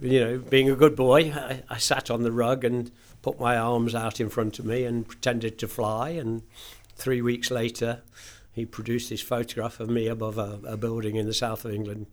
you 0.00 0.20
know, 0.20 0.38
being 0.38 0.70
a 0.70 0.76
good 0.76 0.94
boy, 0.96 1.32
I, 1.32 1.62
I 1.68 1.78
sat 1.78 2.10
on 2.10 2.22
the 2.22 2.32
rug 2.32 2.64
and 2.64 2.90
put 3.26 3.40
my 3.40 3.56
arms 3.56 3.92
out 3.92 4.20
in 4.20 4.28
front 4.28 4.60
of 4.60 4.64
me 4.64 4.84
and 4.84 5.08
pretended 5.08 5.58
to 5.58 5.66
fly, 5.66 6.10
and 6.10 6.42
three 6.94 7.20
weeks 7.20 7.50
later 7.50 8.00
he 8.52 8.64
produced 8.64 9.10
this 9.10 9.20
photograph 9.20 9.80
of 9.80 9.90
me 9.90 10.06
above 10.06 10.38
a, 10.38 10.60
a 10.64 10.76
building 10.76 11.16
in 11.16 11.26
the 11.26 11.34
south 11.34 11.64
of 11.64 11.74
England, 11.74 12.06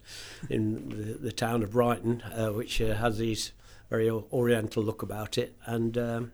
in 0.50 0.90
the, 0.90 1.14
the 1.14 1.32
town 1.32 1.62
of 1.62 1.74
Brighton, 1.74 2.24
uh, 2.36 2.48
which 2.48 2.82
uh, 2.82 2.96
has 2.96 3.20
these 3.20 3.52
very 3.92 4.10
oriental 4.10 4.82
look 4.82 5.04
about 5.04 5.38
it. 5.38 5.56
And 5.68 5.96
um, 6.00 6.32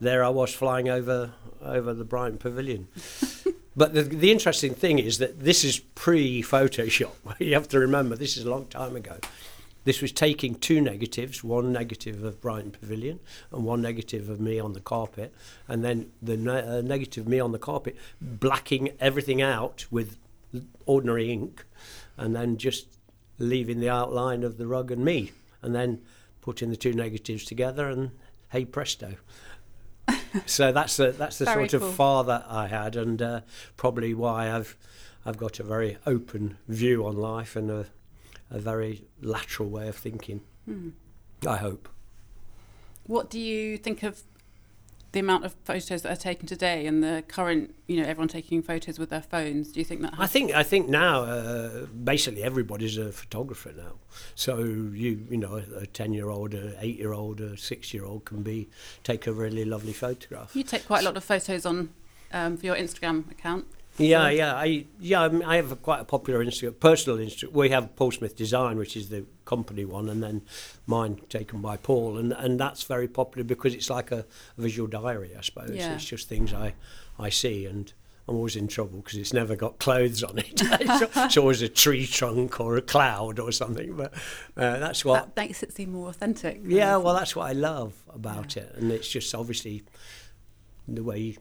there 0.00 0.24
I 0.24 0.28
was 0.30 0.52
flying 0.52 0.88
over 0.88 1.30
over 1.62 1.94
the 1.94 2.04
Brighton 2.04 2.38
Pavilion. 2.38 2.88
but 3.76 3.94
the, 3.94 4.02
the 4.02 4.32
interesting 4.32 4.74
thing 4.74 4.98
is 4.98 5.18
that 5.18 5.38
this 5.38 5.62
is 5.62 5.78
pre-Photoshop. 5.78 7.12
you 7.38 7.54
have 7.54 7.68
to 7.68 7.78
remember 7.78 8.16
this 8.16 8.36
is 8.36 8.44
a 8.44 8.50
long 8.50 8.66
time 8.66 8.96
ago. 8.96 9.18
This 9.86 10.02
was 10.02 10.10
taking 10.10 10.56
two 10.56 10.80
negatives, 10.80 11.44
one 11.44 11.72
negative 11.72 12.24
of 12.24 12.40
Brighton 12.40 12.72
Pavilion 12.72 13.20
and 13.52 13.64
one 13.64 13.80
negative 13.80 14.28
of 14.28 14.40
me 14.40 14.58
on 14.58 14.72
the 14.72 14.80
carpet, 14.80 15.32
and 15.68 15.84
then 15.84 16.10
the 16.20 16.36
ne- 16.36 16.78
uh, 16.78 16.80
negative 16.80 17.22
of 17.22 17.28
me 17.28 17.38
on 17.38 17.52
the 17.52 17.58
carpet, 17.60 17.96
blacking 18.20 18.90
everything 18.98 19.40
out 19.40 19.86
with 19.88 20.18
ordinary 20.86 21.30
ink, 21.30 21.64
and 22.16 22.34
then 22.34 22.56
just 22.56 22.98
leaving 23.38 23.78
the 23.78 23.88
outline 23.88 24.42
of 24.42 24.58
the 24.58 24.66
rug 24.66 24.90
and 24.90 25.04
me, 25.04 25.30
and 25.62 25.72
then 25.72 26.02
putting 26.40 26.68
the 26.70 26.76
two 26.76 26.92
negatives 26.92 27.44
together, 27.44 27.88
and 27.88 28.10
hey 28.48 28.64
presto. 28.64 29.14
so 30.46 30.72
that's 30.72 30.96
the 30.96 31.12
that's 31.12 31.38
the 31.38 31.44
Very 31.44 31.68
sort 31.68 31.80
cool. 31.82 31.90
of 31.90 31.94
father 31.94 32.44
I 32.48 32.66
had, 32.66 32.96
and 32.96 33.22
uh, 33.22 33.40
probably 33.76 34.14
why 34.14 34.50
I've 34.50 34.76
I've 35.24 35.36
got 35.36 35.60
a 35.60 35.62
very 35.62 35.96
open 36.04 36.58
view 36.66 37.06
on 37.06 37.16
life 37.16 37.54
and 37.54 37.70
a, 37.70 37.86
a 38.50 38.58
very 38.58 39.04
lateral 39.20 39.68
way 39.68 39.88
of 39.88 39.96
thinking. 39.96 40.40
Hmm. 40.64 40.90
I 41.46 41.56
hope. 41.56 41.88
What 43.04 43.30
do 43.30 43.38
you 43.38 43.76
think 43.76 44.02
of 44.02 44.22
the 45.12 45.20
amount 45.20 45.44
of 45.44 45.54
photos 45.64 46.02
that 46.02 46.12
are 46.12 46.20
taken 46.20 46.46
today 46.46 46.86
and 46.86 47.02
the 47.02 47.24
current, 47.26 47.74
you 47.86 47.96
know, 47.96 48.02
everyone 48.06 48.28
taking 48.28 48.62
photos 48.62 48.98
with 48.98 49.10
their 49.10 49.22
phones? 49.22 49.72
Do 49.72 49.80
you 49.80 49.84
think 49.84 50.02
that? 50.02 50.14
I 50.18 50.26
think 50.26 50.52
I 50.52 50.62
think 50.62 50.88
now 50.88 51.22
uh, 51.22 51.86
basically 51.86 52.42
everybody's 52.42 52.98
a 52.98 53.12
photographer 53.12 53.72
now. 53.76 53.94
So 54.34 54.58
you 54.58 55.26
you 55.30 55.36
know 55.36 55.62
a 55.76 55.86
ten 55.86 56.12
year 56.12 56.28
old, 56.28 56.54
a 56.54 56.76
eight 56.84 56.98
year 56.98 57.12
old, 57.12 57.40
a 57.40 57.56
six 57.56 57.94
year 57.94 58.04
old 58.04 58.24
can 58.24 58.42
be 58.42 58.68
take 59.04 59.26
a 59.26 59.32
really 59.32 59.64
lovely 59.64 59.92
photograph. 59.92 60.54
you 60.54 60.64
take 60.64 60.86
quite 60.86 61.00
a 61.00 61.04
lot 61.04 61.16
of 61.16 61.24
photos 61.24 61.64
on 61.64 61.90
um, 62.32 62.56
for 62.56 62.66
your 62.66 62.76
Instagram 62.76 63.30
account. 63.30 63.66
Yeah, 63.98 64.28
yeah, 64.28 64.54
I 64.54 64.84
yeah 65.00 65.22
I, 65.22 65.28
mean, 65.28 65.42
I 65.42 65.56
have 65.56 65.72
a 65.72 65.76
quite 65.76 66.00
a 66.00 66.04
popular 66.04 66.44
Instagram, 66.44 66.78
personal 66.78 67.18
Instagram. 67.18 67.52
We 67.52 67.70
have 67.70 67.96
Paul 67.96 68.12
Smith 68.12 68.36
Design, 68.36 68.76
which 68.76 68.96
is 68.96 69.08
the 69.08 69.24
company 69.44 69.84
one, 69.84 70.08
and 70.08 70.22
then 70.22 70.42
mine 70.86 71.20
taken 71.28 71.60
by 71.60 71.76
Paul, 71.76 72.18
and 72.18 72.32
and 72.32 72.60
that's 72.60 72.82
very 72.82 73.08
popular 73.08 73.44
because 73.44 73.74
it's 73.74 73.88
like 73.88 74.12
a, 74.12 74.26
visual 74.58 74.86
diary, 74.86 75.32
I 75.36 75.40
suppose. 75.40 75.70
Yeah. 75.70 75.94
It's 75.94 76.04
just 76.04 76.28
things 76.28 76.52
I 76.52 76.74
I 77.18 77.30
see, 77.30 77.64
and 77.64 77.92
I'm 78.28 78.36
always 78.36 78.56
in 78.56 78.68
trouble 78.68 78.98
because 78.98 79.18
it's 79.18 79.32
never 79.32 79.56
got 79.56 79.78
clothes 79.78 80.22
on 80.22 80.38
it. 80.38 80.52
it's, 80.62 81.16
it's 81.16 81.36
always 81.36 81.62
a 81.62 81.68
tree 81.68 82.06
trunk 82.06 82.60
or 82.60 82.76
a 82.76 82.82
cloud 82.82 83.38
or 83.38 83.52
something. 83.52 83.96
But 83.96 84.12
uh, 84.56 84.78
that's 84.78 85.04
what. 85.04 85.34
That 85.34 85.40
makes 85.40 85.62
it 85.62 85.72
seem 85.72 85.92
more 85.92 86.08
authentic. 86.08 86.60
Yeah, 86.64 86.96
well, 86.96 87.14
that's 87.14 87.34
what 87.34 87.48
I 87.48 87.52
love 87.52 87.94
about 88.12 88.56
it, 88.56 88.74
and 88.76 88.92
it's 88.92 89.08
just 89.08 89.34
obviously 89.34 89.84
the 90.88 91.02
way 91.02 91.36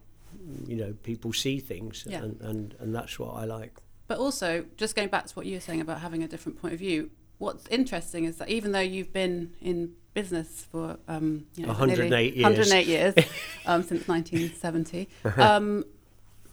you 0.68 0.76
know 0.76 0.94
people 1.04 1.34
see 1.34 1.60
things, 1.60 2.06
Yeah. 2.08 2.24
and, 2.24 2.42
and 2.42 2.76
and 2.80 2.96
that's 2.96 3.18
what 3.20 3.36
I 3.36 3.46
like. 3.46 3.80
But 4.08 4.20
also, 4.20 4.66
just 4.78 4.96
going 4.96 5.10
back 5.10 5.26
to 5.28 5.34
what 5.34 5.46
you 5.46 5.56
were 5.56 5.62
saying 5.62 5.82
about 5.82 6.00
having 6.02 6.24
a 6.24 6.28
different 6.28 6.62
point 6.62 6.74
of 6.74 6.80
view, 6.80 7.10
what's 7.40 7.68
interesting 7.70 8.26
is 8.26 8.38
that 8.38 8.50
even 8.50 8.72
though 8.72 8.80
you've 8.80 9.12
been 9.12 9.56
in 9.62 9.94
business 10.14 10.66
for 10.72 10.98
um, 11.08 11.46
you 11.56 11.64
know, 11.64 11.70
108 11.70 12.36
years. 12.36 12.44
108 12.44 12.88
years 12.88 13.14
um, 13.66 13.84
since 13.84 14.08
1970, 14.08 15.10
um, 15.38 15.84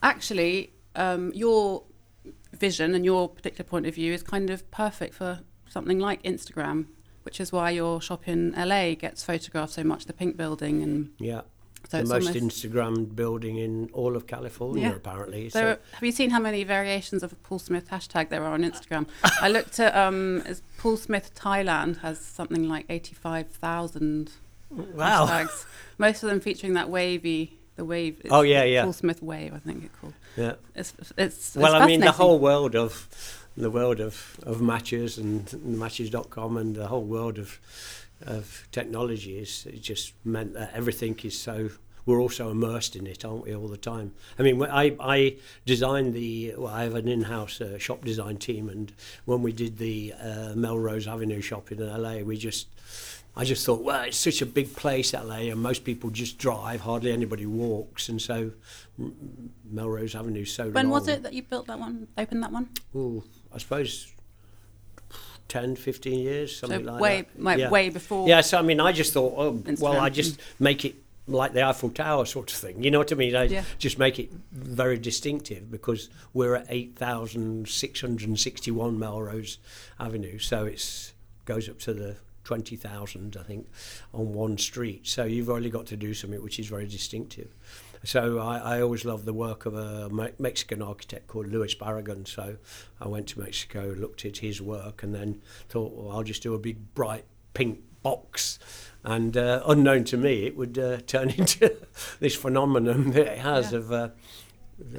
actually, 0.03 0.73
um, 0.97 1.31
your 1.35 1.85
vision 2.53 2.95
and 2.95 3.05
your 3.05 3.29
particular 3.29 3.65
point 3.69 3.87
of 3.87 3.95
view 3.95 4.13
is 4.13 4.23
kind 4.23 4.51
of 4.51 4.69
perfect 4.71 5.15
for 5.15 5.41
something 5.69 5.99
like 5.99 6.23
Instagram, 6.23 6.87
which 7.23 7.41
is 7.41 7.53
why 7.53 7.71
your 7.71 8.01
shop 8.01 8.27
in 8.29 8.53
LA 8.53 8.95
gets 8.95 9.23
photographed 9.23 9.73
so 9.73 9.85
much, 9.85 10.07
the 10.07 10.13
pink 10.13 10.37
building 10.37 10.83
and 10.83 11.11
Yeah. 11.19 11.43
So 11.89 12.03
the 12.03 12.09
most 12.09 12.33
Instagrammed 12.33 13.15
building 13.15 13.59
in 13.59 13.91
all 13.93 14.17
of 14.17 14.27
California, 14.27 14.89
Yeah. 14.89 14.95
apparently. 14.97 15.49
There 15.49 15.69
are, 15.69 15.79
have 15.93 16.03
you 16.03 16.13
seen 16.13 16.31
how 16.31 16.41
many 16.41 16.65
variations 16.65 17.23
of 17.23 17.33
a 17.33 17.37
Paul 17.37 17.59
Smith 17.59 17.91
hashtag 17.91 18.29
there 18.29 18.45
are 18.45 18.53
on 18.55 18.63
Instagram? 18.63 19.07
I 19.41 19.49
looked 19.49 19.79
at 19.81 19.95
um, 19.95 20.43
Paul 20.79 20.97
Smith 20.97 21.35
Thailand 21.35 21.99
has 22.01 22.19
something 22.19 22.69
like 22.69 22.87
eighty 22.89 23.15
five 23.15 23.49
thousand 23.49 24.33
wow. 24.71 25.27
hashtags. 25.27 25.65
Most 25.99 26.23
of 26.23 26.31
them 26.31 26.41
featuring 26.41 26.75
that 26.75 26.89
wavy, 26.89 27.59
the 27.77 27.85
wave. 27.85 28.21
it's 28.25 28.33
Oh, 28.33 28.43
yeah, 28.43 28.65
yeah. 28.65 28.83
Paul 28.85 28.93
Smith 28.93 29.23
wave, 29.23 29.53
I 29.55 29.59
think 29.59 29.85
it's 29.85 29.97
called. 29.97 30.15
Yeah. 30.37 30.55
It's 30.75 30.95
it's 31.17 31.57
Well, 31.57 31.75
it's 31.75 31.83
I 31.83 31.87
mean, 31.87 32.01
the 32.01 32.13
whole 32.13 32.39
world 32.39 32.75
of 32.75 33.09
the 33.57 33.71
world 33.71 34.01
of, 34.01 34.39
of 34.45 34.63
matches 34.63 35.19
and 35.19 35.53
matches.com 35.63 36.57
and 36.57 36.75
the 36.75 36.87
whole 36.87 37.05
world 37.05 37.39
of 37.39 37.61
of 38.27 38.67
technology 38.73 39.39
is 39.39 39.67
it 39.67 39.83
just 39.83 40.15
meant 40.25 40.55
that 40.55 40.73
everything 40.75 41.19
is 41.23 41.39
so 41.39 41.71
we're 42.05 42.21
also 42.21 42.51
immersed 42.51 42.97
in 42.97 43.07
it, 43.07 43.25
aren't 43.25 43.45
we, 43.45 43.55
all 43.55 43.69
the 43.69 43.77
time? 43.77 44.13
I 44.39 44.43
mean, 44.43 44.63
I 44.65 44.97
I 44.99 45.37
designed 45.65 46.15
the 46.15 46.55
well, 46.57 46.73
I 46.73 46.83
have 46.83 46.95
an 46.95 47.09
in-house 47.09 47.61
uh, 47.61 47.79
shop 47.79 48.05
design 48.05 48.39
team, 48.39 48.69
and 48.69 48.93
when 49.25 49.43
we 49.43 49.53
did 49.53 49.79
the 49.79 50.13
uh, 50.21 50.53
Melrose 50.55 51.07
Avenue 51.07 51.41
shop 51.41 51.71
in 51.71 51.79
LA, 51.79 52.19
we 52.19 52.37
just 52.37 52.67
I 53.37 53.45
just 53.45 53.65
thought, 53.65 53.83
well, 53.83 54.03
it's 54.03 54.19
such 54.19 54.43
a 54.43 54.47
big 54.47 54.75
place, 54.75 55.15
LA, 55.15 55.51
and 55.53 55.63
most 55.63 55.85
people 55.85 56.11
just 56.11 56.39
drive. 56.39 56.81
Hardly 56.81 57.13
anybody 57.13 57.47
walks, 57.47 58.09
and 58.09 58.21
so 58.21 58.53
Melrose 59.71 60.15
Avenue 60.15 60.45
so 60.45 60.71
When 60.71 60.91
was 60.91 61.09
it 61.09 61.23
that 61.23 61.33
you 61.33 61.43
built 61.43 61.67
that 61.69 61.79
one? 61.79 62.09
Opened 62.19 62.43
that 62.43 62.53
one? 62.53 62.69
Ooh, 62.95 63.23
I 63.55 63.59
suppose 63.59 64.13
10, 65.53 65.77
15 65.77 66.19
years, 66.19 66.57
something 66.57 66.83
so 66.83 66.93
like 66.93 67.01
way 67.01 67.21
that. 67.21 67.43
like 67.43 67.59
yeah. 67.59 67.69
way 67.69 67.91
before. 67.91 68.27
Yeah, 68.27 68.41
so 68.41 68.59
I 68.59 68.63
mean, 68.63 68.81
I 68.81 68.91
just 68.91 69.13
thought, 69.13 69.35
oh, 69.37 69.63
well, 69.81 70.01
I 70.01 70.09
just 70.09 70.41
make 70.59 70.87
it 70.87 70.95
like 71.27 71.53
the 71.53 71.63
Eiffel 71.63 71.91
Tower 71.91 72.25
sort 72.25 72.51
of 72.51 72.57
thing. 72.57 72.83
You 72.83 72.91
know 72.91 73.01
what 73.01 73.13
I 73.13 73.17
mean? 73.17 73.37
I 73.37 73.45
Yeah. 73.45 73.65
just 73.79 73.99
make 73.99 74.19
it 74.19 74.31
very 74.51 74.97
distinctive 74.97 75.71
because 75.71 76.09
we're 76.33 76.55
at 76.55 76.65
8,661 76.71 78.99
Melrose 78.99 79.59
Avenue. 80.01 80.39
So 80.39 80.65
it 80.65 81.13
goes 81.45 81.69
up 81.69 81.79
to 81.81 81.93
the 81.93 82.17
20,000, 82.45 83.37
I 83.39 83.43
think, 83.43 83.69
on 84.15 84.33
one 84.33 84.57
street. 84.57 85.07
So 85.07 85.25
you've 85.25 85.51
only 85.51 85.69
got 85.69 85.85
to 85.89 85.99
do 85.99 86.15
something 86.15 86.43
which 86.43 86.59
is 86.59 86.67
very 86.67 86.87
distinctive. 86.87 87.51
So 88.05 88.39
I, 88.39 88.59
I 88.79 88.81
always 88.83 89.05
loved 89.05 89.25
the 89.27 89.33
work 89.33 89.65
of 89.67 89.75
a 89.75 90.09
Me- 90.11 90.33
Mexican 90.39 90.83
architect 90.83 91.29
called 91.29 91.49
Luis 91.49 91.75
Barragan. 91.75 92.27
So 92.27 92.57
I 93.01 93.09
went 93.09 93.29
to 93.29 93.41
Mexico, 93.41 93.95
looked 93.97 94.25
at 94.25 94.39
his 94.39 94.61
work, 94.61 95.03
and 95.03 95.15
then 95.15 95.41
thought, 95.69 95.93
well, 95.95 96.11
I'll 96.17 96.23
just 96.25 96.43
do 96.43 96.55
a 96.55 96.59
big 96.59 96.95
bright 96.95 97.25
pink 97.55 97.81
box. 98.03 98.59
And 99.05 99.37
uh, 99.37 99.63
unknown 99.67 100.05
to 100.05 100.17
me, 100.17 100.47
it 100.47 100.57
would 100.57 100.79
uh, 100.79 100.97
turn 101.07 101.31
into 101.31 101.77
this 102.21 102.35
phenomenon 102.35 103.13
that 103.13 103.27
it 103.35 103.39
has 103.39 103.73
Yeah. 103.73 103.79
of 103.79 103.93
uh, 103.93 104.09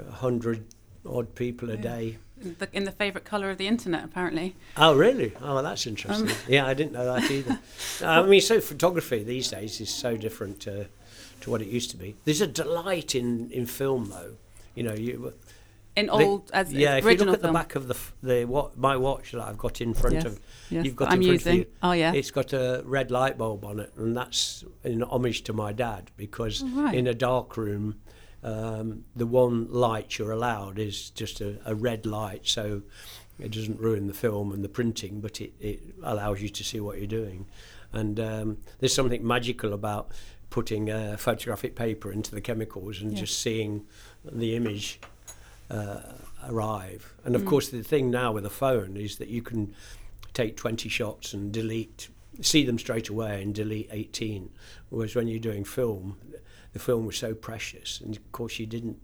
a 0.08 0.12
hundred 0.12 0.66
odd 1.06 1.36
people 1.36 1.70
a 1.70 1.76
Yeah. 1.76 1.82
day. 1.82 2.18
In 2.42 2.56
the, 2.60 2.68
in 2.74 2.84
the 2.84 2.92
favourite 2.92 3.24
colour 3.24 3.50
of 3.52 3.58
the 3.58 3.68
internet, 3.68 4.04
apparently. 4.04 4.56
Oh, 4.76 4.96
really? 4.96 5.34
Oh, 5.42 5.62
that's 5.62 5.88
interesting. 5.88 6.30
Um, 6.30 6.36
yeah, 6.50 6.66
I 6.66 6.74
didn't 6.74 6.92
know 6.92 7.06
that 7.06 7.30
either. 7.32 7.58
I 8.02 8.22
mean, 8.24 8.42
so 8.42 8.60
photography 8.60 9.24
these 9.24 9.50
days 9.50 9.80
is 9.80 9.90
so 9.90 10.18
different 10.18 10.60
to, 10.62 10.88
to 11.44 11.50
what 11.52 11.62
it 11.62 11.68
used 11.68 11.92
to 11.92 11.98
be. 11.98 12.16
There's 12.26 12.42
a 12.42 12.48
delight 12.48 13.16
in, 13.16 13.50
in 13.52 13.66
film, 13.66 14.10
though. 14.10 14.34
You 14.76 14.84
know, 14.84 14.94
you 14.94 15.34
In 15.96 16.08
the- 16.08 16.42
as 16.54 16.74
yeah. 16.74 16.96
If 16.96 17.06
you 17.06 17.16
look 17.26 17.36
at 17.36 17.42
the 17.42 17.52
back 17.52 17.76
of 17.76 17.88
the 17.88 17.98
the 18.24 18.46
what 18.46 18.78
my 18.78 18.98
watch 18.98 19.32
that 19.34 19.42
I've 19.42 19.58
got 19.58 19.80
in 19.82 19.94
front 19.94 20.16
Yes, 20.16 20.26
of, 20.26 20.40
yes, 20.72 20.86
you've 20.86 20.96
got 20.96 21.12
I'm 21.12 21.22
in 21.22 21.28
front 21.28 21.42
of 21.42 21.46
using. 21.46 21.56
you, 21.60 21.66
Oh 21.84 21.92
yeah. 21.92 22.14
it's 22.14 22.32
got 22.32 22.54
a 22.54 22.82
red 22.86 23.12
light 23.12 23.38
bulb 23.38 23.64
on 23.66 23.80
it, 23.80 23.92
and 23.98 24.18
that's 24.18 24.64
in 24.84 25.04
homage 25.04 25.44
to 25.44 25.54
my 25.54 25.72
dad 25.74 26.10
because 26.18 26.64
Oh, 26.66 26.68
right. 26.84 26.96
in 26.96 27.06
a 27.08 27.14
dark 27.14 27.56
room, 27.58 28.00
um, 28.44 29.06
the 29.16 29.28
one 29.28 29.72
light 29.72 30.18
you're 30.18 30.32
allowed 30.32 30.80
is 30.80 31.12
just 31.12 31.42
a, 31.42 31.58
a 31.66 31.76
red 31.76 32.06
light, 32.06 32.48
so 32.48 32.82
it 33.40 33.52
doesn't 33.52 33.80
ruin 33.80 34.08
the 34.08 34.14
film 34.14 34.52
and 34.52 34.64
the 34.64 34.70
printing, 34.70 35.22
but 35.22 35.40
it, 35.42 35.54
it 35.60 35.80
allows 36.04 36.42
you 36.42 36.50
to 36.50 36.64
see 36.64 36.80
what 36.80 36.98
you're 36.98 37.08
doing. 37.08 37.46
And 37.92 38.20
um, 38.20 38.58
there's 38.80 38.96
something 38.96 39.26
magical 39.26 39.74
about 39.74 40.10
putting 40.54 40.88
uh, 40.92 41.18
photographic 41.18 41.76
paper 41.76 42.12
into 42.12 42.30
the 42.30 42.40
chemicals 42.40 43.02
and 43.02 43.12
Yeah. 43.14 43.22
just 43.22 43.40
seeing 43.40 43.88
the 44.24 44.56
image 44.56 45.00
uh, 45.72 46.14
arrive. 46.48 47.16
And 47.26 47.36
of 47.36 47.42
Mm. 47.42 47.48
course, 47.48 47.70
the 47.70 47.82
thing 47.82 48.12
now 48.12 48.32
with 48.34 48.46
a 48.46 48.52
phone 48.52 48.96
is 48.96 49.18
that 49.18 49.30
you 49.30 49.42
can 49.42 49.74
take 50.34 50.56
20 50.56 50.88
shots 50.90 51.34
and 51.34 51.52
delete, 51.52 52.10
see 52.42 52.64
them 52.64 52.78
straight 52.78 53.10
away 53.10 53.42
and 53.42 53.56
delete 53.56 53.88
18. 53.92 54.52
Whereas 54.90 55.16
when 55.16 55.28
you're 55.28 55.40
doing 55.40 55.64
film, 55.64 56.18
the 56.74 56.80
film 56.80 57.08
was 57.08 57.18
so 57.18 57.34
precious. 57.34 58.00
And 58.02 58.16
of 58.16 58.32
course, 58.32 58.60
you 58.60 58.68
didn't 58.68 58.98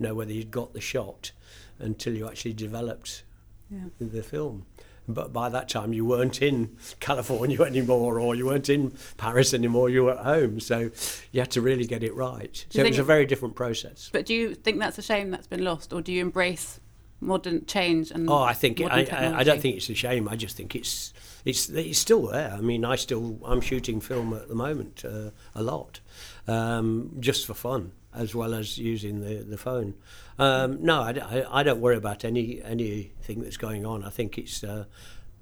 know 0.00 0.12
whether 0.16 0.32
you'd 0.32 0.50
got 0.50 0.72
the 0.72 0.80
shot 0.80 1.30
until 1.78 2.14
you 2.16 2.26
actually 2.26 2.54
developed 2.54 3.22
yeah. 3.70 3.84
the 4.00 4.22
film. 4.24 4.66
But 5.08 5.32
by 5.32 5.48
that 5.48 5.68
time, 5.68 5.92
you 5.92 6.04
weren't 6.04 6.42
in 6.42 6.76
California 7.00 7.60
anymore, 7.62 8.18
or 8.18 8.34
you 8.34 8.46
weren't 8.46 8.68
in 8.68 8.92
Paris 9.16 9.54
anymore. 9.54 9.88
You 9.88 10.04
were 10.04 10.12
at 10.12 10.24
home, 10.24 10.60
so 10.60 10.90
you 11.32 11.40
had 11.40 11.50
to 11.52 11.60
really 11.60 11.86
get 11.86 12.02
it 12.02 12.14
right. 12.14 12.64
So 12.70 12.80
it 12.82 12.88
was 12.88 12.98
a 12.98 13.04
very 13.04 13.26
different 13.26 13.54
process. 13.54 14.10
But 14.12 14.26
do 14.26 14.34
you 14.34 14.54
think 14.54 14.78
that's 14.78 14.98
a 14.98 15.02
shame 15.02 15.30
that's 15.30 15.46
been 15.46 15.64
lost, 15.64 15.92
or 15.92 16.02
do 16.02 16.12
you 16.12 16.22
embrace 16.22 16.80
modern 17.20 17.64
change 17.66 18.10
and? 18.10 18.28
Oh, 18.28 18.42
I 18.42 18.52
think 18.52 18.80
it, 18.80 18.86
I, 18.86 19.06
I, 19.10 19.38
I 19.38 19.44
don't 19.44 19.60
think 19.60 19.76
it's 19.76 19.88
a 19.88 19.94
shame. 19.94 20.28
I 20.28 20.36
just 20.36 20.56
think 20.56 20.74
it's 20.74 21.12
it's 21.44 21.68
it's 21.68 21.98
still 21.98 22.26
there. 22.26 22.52
I 22.52 22.60
mean, 22.60 22.84
I 22.84 22.96
still 22.96 23.38
I'm 23.44 23.60
shooting 23.60 24.00
film 24.00 24.34
at 24.34 24.48
the 24.48 24.54
moment 24.54 25.04
uh, 25.04 25.30
a 25.54 25.62
lot, 25.62 26.00
um, 26.48 27.16
just 27.20 27.46
for 27.46 27.54
fun 27.54 27.92
as 28.16 28.34
well 28.34 28.54
as 28.54 28.78
using 28.78 29.20
the 29.20 29.34
the 29.44 29.56
phone. 29.58 29.94
Um, 30.38 30.82
no, 30.84 31.02
I 31.02 31.62
don't 31.62 31.80
worry 31.80 31.96
about 31.96 32.24
any 32.24 32.60
anything 32.62 33.42
that's 33.42 33.56
going 33.56 33.86
on. 33.86 34.04
I 34.04 34.10
think 34.10 34.38
it's 34.38 34.64
uh, 34.64 34.84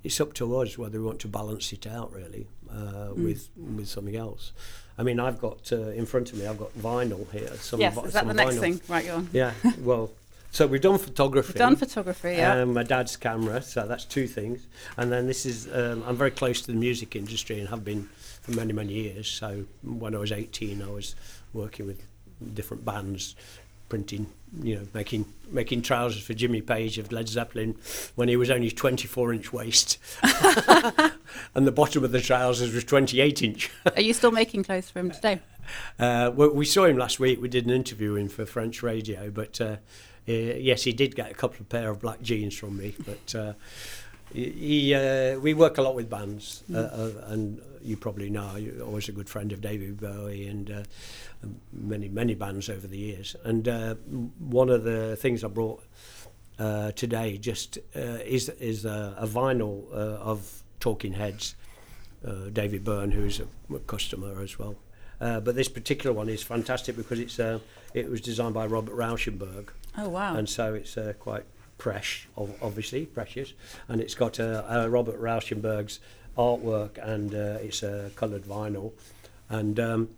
it's 0.03 0.21
up 0.21 0.33
to 0.35 0.57
us 0.59 0.77
whether 0.79 0.99
we 0.99 1.05
want 1.07 1.21
to 1.21 1.29
balance 1.29 1.73
it 1.73 1.87
out 1.87 2.13
really 2.13 2.47
uh, 2.71 3.11
Mm. 3.15 3.25
with 3.25 3.49
with 3.57 3.89
something 3.89 4.17
else. 4.17 4.53
I 4.99 5.03
mean, 5.03 5.19
I've 5.19 5.41
got 5.41 5.73
uh, 5.73 5.89
in 6.01 6.07
front 6.07 6.33
of 6.33 6.39
me. 6.39 6.47
I've 6.47 6.59
got 6.59 6.73
vinyl 6.79 7.31
here. 7.33 7.53
Some 7.57 7.81
Yes, 7.81 7.95
vi- 7.95 8.05
is 8.05 8.13
that 8.13 8.27
the 8.27 8.35
next 8.35 8.57
vinyl. 8.57 8.61
thing? 8.61 8.81
Right, 8.89 9.05
you're 9.05 9.17
on. 9.17 9.29
Yeah, 9.33 9.53
well, 9.81 10.11
So 10.53 10.69
we've 10.69 10.81
done 10.81 10.99
photography. 10.99 11.49
We've 11.55 11.59
done 11.69 11.75
photography, 11.77 12.35
yeah. 12.39 12.63
Um, 12.63 12.75
my 12.75 12.85
dad's 12.85 13.17
camera, 13.17 13.61
so 13.61 13.89
that's 13.89 14.05
two 14.05 14.29
things. 14.29 14.69
And 14.97 15.11
then 15.11 15.27
this 15.27 15.45
is, 15.47 15.67
um, 15.73 16.05
I'm 16.07 16.15
very 16.17 16.31
close 16.31 16.61
to 16.61 16.69
the 16.69 16.79
music 16.79 17.17
industry 17.17 17.59
and 17.59 17.69
have 17.71 17.83
been 17.85 18.09
for 18.43 18.53
many, 18.53 18.73
many 18.73 18.93
years. 18.93 19.27
So 19.29 19.65
when 19.83 20.15
I 20.15 20.19
was 20.19 20.31
18, 20.31 20.81
I 20.81 20.87
was 20.93 21.17
working 21.53 21.87
with 21.89 22.07
different 22.53 22.85
bands, 22.85 23.35
printing, 23.89 24.27
you 24.63 24.77
know, 24.77 24.89
making 24.95 25.27
making 25.51 25.83
trousers 25.83 26.23
for 26.23 26.35
Jimmy 26.35 26.61
Page 26.61 26.99
of 26.99 27.13
Led 27.13 27.29
Zeppelin 27.29 27.77
when 28.15 28.29
he 28.29 28.37
was 28.37 28.51
only 28.51 28.71
24 28.71 29.35
inch 29.35 29.53
waist, 29.53 29.99
and 31.55 31.67
the 31.67 31.73
bottom 31.73 32.05
of 32.05 32.13
the 32.13 32.21
trousers 32.21 32.75
was 32.75 32.85
28 32.85 33.43
inch. 33.43 33.71
Are 33.95 34.03
you 34.03 34.13
still 34.13 34.33
making 34.33 34.65
clothes 34.65 34.91
for 34.91 35.01
him 35.01 35.11
today? 35.11 35.41
Uh, 35.99 36.31
well, 36.35 36.51
we 36.51 36.65
saw 36.65 36.85
him 36.85 36.97
last 36.97 37.19
week. 37.19 37.41
We 37.41 37.49
did 37.49 37.65
an 37.65 37.73
interview 37.73 38.13
with 38.13 38.23
him 38.23 38.29
for 38.29 38.47
French 38.47 38.83
radio, 38.83 39.31
but 39.31 39.61
uh, 39.61 39.77
uh, 40.29 40.33
yes, 40.33 40.85
he 40.85 40.93
did 40.93 41.15
get 41.15 41.31
a 41.31 41.35
couple 41.35 41.61
of 41.61 41.69
pair 41.69 41.91
of 41.91 42.01
black 42.01 42.23
jeans 42.23 42.57
from 42.57 42.79
me. 42.79 42.95
But 43.05 43.35
uh, 43.35 43.53
he, 44.35 44.95
uh, 44.95 45.39
we 45.39 45.55
work 45.55 45.79
a 45.79 45.83
lot 45.83 45.95
with 45.95 46.11
bands, 46.11 46.63
uh, 46.75 46.79
uh, 46.79 47.11
and 47.29 47.61
you 47.83 47.97
probably 47.97 48.31
know 48.31 48.57
you're 48.57 48.83
always 48.83 49.09
a 49.09 49.13
good 49.13 49.29
friend 49.29 49.53
of 49.53 49.61
David 49.61 50.01
Bowie 50.01 50.47
and 50.47 50.71
uh, 50.71 50.83
many 51.73 52.09
many 52.09 52.35
bands 52.35 52.69
over 52.69 52.87
the 52.87 52.99
years. 52.99 53.37
And 53.45 53.69
uh, 53.69 53.95
one 54.39 54.71
of 54.71 54.85
the 54.85 55.17
things 55.17 55.45
I 55.45 55.49
brought 55.49 55.83
uh, 56.59 56.93
today 56.93 57.39
just 57.39 57.79
uh, 57.97 58.01
is 58.25 58.49
is 58.49 58.85
a, 58.85 59.15
a 59.19 59.27
vinyl 59.27 59.85
uh, 59.93 59.97
of 60.31 60.63
Talking 60.81 61.13
Heads. 61.15 61.55
Uh, 62.27 62.49
David 62.51 62.85
Byrne, 62.85 63.11
who's 63.11 63.39
a 63.39 63.79
customer 63.81 64.41
as 64.43 64.59
well. 64.59 64.77
Uh, 65.21 65.41
but 65.41 65.55
this 65.55 65.69
particular 65.69 66.11
one 66.17 66.31
is 66.31 66.43
fantastic 66.43 66.97
because 66.97 67.21
it's 67.21 67.39
uh, 67.39 67.59
it 67.93 68.09
was 68.11 68.23
designed 68.23 68.55
by 68.55 68.67
Robert 68.67 68.95
Rauschenberg, 68.97 69.69
Oh 69.99 70.09
wow. 70.09 70.35
and 70.35 70.49
so 70.49 70.73
it's 70.73 70.97
uh, 70.97 71.13
quite 71.21 71.45
fresh, 71.79 72.29
obviously 72.37 73.07
precious, 73.07 73.53
and 73.89 74.01
it's 74.01 74.15
got 74.15 74.41
uh, 74.41 74.63
uh, 74.69 74.89
Robert 74.89 75.21
Rauschenberg's 75.21 76.01
artwork 76.37 76.99
and 76.99 77.35
uh, 77.35 77.59
it's 77.63 77.83
a 77.83 78.11
coloured 78.17 78.45
vinyl, 78.45 78.93
and 79.49 79.79
um, 79.79 80.09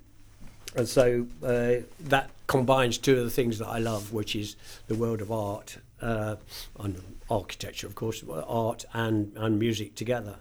and 0.74 0.88
so 0.88 1.26
uh, 1.42 1.76
that 2.00 2.30
combines 2.46 2.98
two 2.98 3.18
of 3.18 3.24
the 3.24 3.30
things 3.30 3.58
that 3.58 3.68
I 3.68 3.78
love, 3.78 4.12
which 4.12 4.36
is 4.36 4.56
the 4.88 4.94
world 4.94 5.20
of 5.20 5.32
art 5.32 5.78
uh, 6.00 6.36
and 6.78 7.00
architecture, 7.30 7.86
of 7.86 7.94
course, 7.94 8.22
art 8.30 8.84
and 8.92 9.32
and 9.36 9.58
music 9.58 9.94
together. 9.94 10.36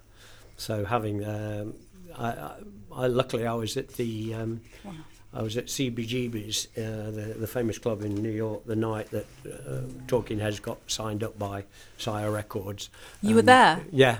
So 0.57 0.85
having 0.85 1.25
um, 1.25 1.73
I, 2.17 2.27
I, 2.27 2.51
I 2.95 3.07
luckily 3.07 3.45
I 3.45 3.53
was 3.53 3.77
at 3.77 3.89
the 3.89 4.33
um, 4.33 4.61
Wow. 4.83 4.93
I 5.35 5.41
was 5.41 5.57
at 5.57 5.65
CBGB's, 5.65 6.67
uh, 6.77 7.11
the, 7.11 7.35
the 7.37 7.47
famous 7.47 7.77
club 7.77 8.01
in 8.03 8.15
New 8.15 8.31
York, 8.31 8.65
the 8.65 8.75
night 8.75 9.09
that 9.11 9.25
uh, 9.45 9.81
Talking 10.07 10.39
Heads 10.39 10.61
got 10.61 10.77
signed 10.87 11.23
up 11.23 11.37
by 11.37 11.65
Sire 11.97 12.31
Records. 12.31 12.89
You 13.21 13.35
were 13.35 13.41
Um, 13.41 13.45
there? 13.47 13.81
Yeah. 13.91 14.19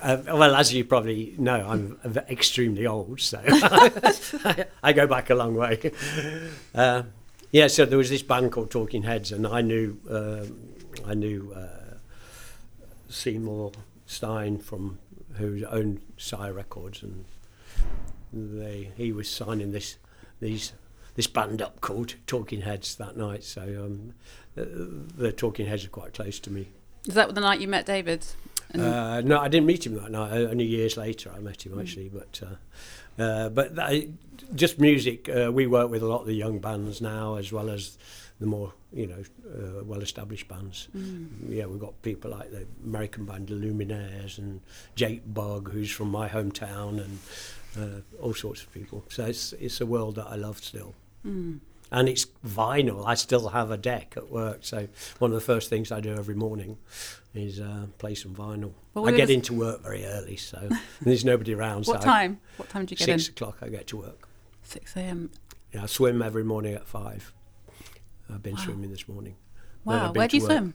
Uh, 0.00 0.18
well, 0.26 0.54
as 0.54 0.72
you 0.72 0.84
probably 0.84 1.34
know, 1.38 1.66
I'm 1.68 1.98
extremely 2.30 2.86
old, 2.86 3.20
so 3.20 3.40
I 4.82 4.92
go 4.94 5.06
back 5.06 5.28
a 5.30 5.34
long 5.34 5.54
way. 5.54 5.90
Uh, 6.74 7.02
yeah, 7.50 7.66
so 7.66 7.84
there 7.84 7.98
was 7.98 8.08
this 8.08 8.22
band 8.22 8.52
called 8.52 8.70
Talking 8.70 9.02
Heads, 9.02 9.32
and 9.32 9.46
I 9.46 9.60
knew 9.60 9.98
um, 10.08 10.58
I 11.04 11.12
knew 11.14 11.52
uh, 11.54 11.96
Seymour 13.10 13.72
Stein 14.06 14.58
from 14.58 14.98
who 15.34 15.64
owned 15.66 16.00
Sire 16.16 16.52
Records, 16.54 17.02
and 17.02 17.24
they 18.32 18.92
he 18.96 19.12
was 19.12 19.28
signing 19.28 19.72
this 19.72 19.98
these 20.42 20.72
this 21.14 21.26
band 21.26 21.62
up 21.62 21.80
called 21.80 22.14
Talking 22.26 22.62
Heads 22.62 22.96
that 22.96 23.16
night. 23.16 23.44
So 23.44 23.62
um, 23.62 24.14
the, 24.54 25.32
Talking 25.32 25.66
Heads 25.66 25.84
are 25.84 25.88
quite 25.90 26.14
close 26.14 26.38
to 26.40 26.50
me. 26.50 26.68
Is 27.06 27.14
that 27.14 27.34
the 27.34 27.40
night 27.40 27.60
you 27.60 27.68
met 27.68 27.84
David? 27.86 28.24
Uh, 28.74 29.20
no, 29.24 29.38
I 29.38 29.48
didn't 29.48 29.66
meet 29.66 29.84
him 29.86 29.94
that 29.96 30.10
night. 30.10 30.32
Only 30.32 30.64
years 30.64 30.96
later, 30.96 31.30
I 31.34 31.40
met 31.40 31.58
Mm. 31.58 31.72
him 31.72 31.80
actually. 31.80 32.08
But 32.08 32.40
uh, 32.42 33.22
uh, 33.22 33.48
but 33.50 33.74
that, 33.76 34.08
just 34.54 34.78
music. 34.78 35.28
Uh, 35.28 35.50
we 35.52 35.66
work 35.66 35.90
with 35.90 36.02
a 36.02 36.06
lot 36.06 36.20
of 36.22 36.26
the 36.26 36.34
young 36.34 36.58
bands 36.60 37.00
now, 37.00 37.36
as 37.36 37.52
well 37.52 37.68
as 37.68 37.98
the 38.40 38.46
more 38.46 38.72
you 38.92 39.06
know 39.06 39.22
uh, 39.46 39.84
well-established 39.84 40.48
bands. 40.48 40.88
Mm. 40.96 41.28
Yeah, 41.50 41.66
we've 41.66 41.80
got 41.80 42.00
people 42.02 42.30
like 42.30 42.50
the 42.50 42.66
American 42.84 43.26
band 43.26 43.48
Lumineers 43.48 44.38
and 44.38 44.60
Jake 44.94 45.22
Bugg, 45.26 45.70
who's 45.70 45.90
from 45.90 46.10
my 46.10 46.28
hometown, 46.28 46.98
and 47.04 47.18
uh, 47.78 48.00
all 48.20 48.34
sorts 48.34 48.62
of 48.62 48.72
people. 48.72 49.04
So 49.08 49.24
it's 49.26 49.52
it's 49.54 49.80
a 49.80 49.86
world 49.86 50.16
that 50.16 50.26
I 50.28 50.36
love 50.36 50.58
still. 50.62 50.94
Mm. 51.26 51.60
And 51.90 52.08
it's 52.08 52.26
vinyl. 52.46 53.06
I 53.06 53.14
still 53.16 53.50
have 53.50 53.70
a 53.70 53.76
deck 53.76 54.14
at 54.16 54.30
work, 54.30 54.60
so 54.62 54.88
one 55.18 55.30
of 55.30 55.34
the 55.34 55.42
first 55.44 55.68
things 55.68 55.92
I 55.92 56.00
do 56.00 56.14
every 56.14 56.34
morning 56.34 56.78
is 57.34 57.60
uh, 57.60 57.84
play 57.98 58.14
some 58.14 58.34
vinyl. 58.34 58.72
Well, 58.94 59.06
I 59.06 59.12
get 59.12 59.28
into 59.28 59.52
work 59.52 59.82
very 59.82 60.06
early, 60.06 60.36
so 60.38 60.70
there's 61.02 61.22
nobody 61.22 61.52
around. 61.54 61.86
What 61.86 62.02
so 62.02 62.08
I- 62.08 62.12
time? 62.12 62.40
What 62.56 62.70
time 62.70 62.86
do 62.86 62.92
you 62.92 62.96
get 62.96 63.04
six 63.04 63.28
in? 63.28 63.32
o'clock 63.32 63.58
I 63.60 63.68
get 63.68 63.86
to 63.88 63.98
work. 63.98 64.26
Six 64.62 64.96
a.m. 64.96 65.30
Yeah, 65.74 65.82
I 65.82 65.86
swim 65.86 66.22
every 66.22 66.44
morning 66.44 66.72
at 66.74 66.86
five. 66.86 67.32
I've 68.32 68.42
been 68.42 68.54
Wow. 68.56 68.62
swimming 68.64 68.90
this 68.90 69.06
morning. 69.06 69.36
Wow. 69.84 70.12
Where 70.12 70.28
do 70.28 70.36
you 70.38 70.42
work. 70.44 70.50
swim? 70.52 70.74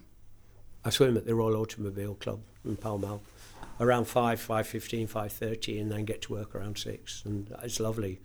I 0.85 0.91
swim 0.91 1.17
at 1.17 1.25
the 1.25 1.33
Royal 1.33 1.55
Automobile 1.55 2.13
Club 2.15 2.41
in 2.63 2.75
Pall 2.77 2.99
Mall 2.99 3.21
around 3.79 4.05
5, 4.05 4.39
5.15, 4.45 5.09
5.30 5.09 5.81
and 5.81 5.91
then 5.91 6.05
get 6.05 6.21
to 6.23 6.33
work 6.33 6.55
around 6.55 6.77
6. 6.77 7.23
And 7.25 7.53
it's 7.63 7.79
lovely 7.79 8.19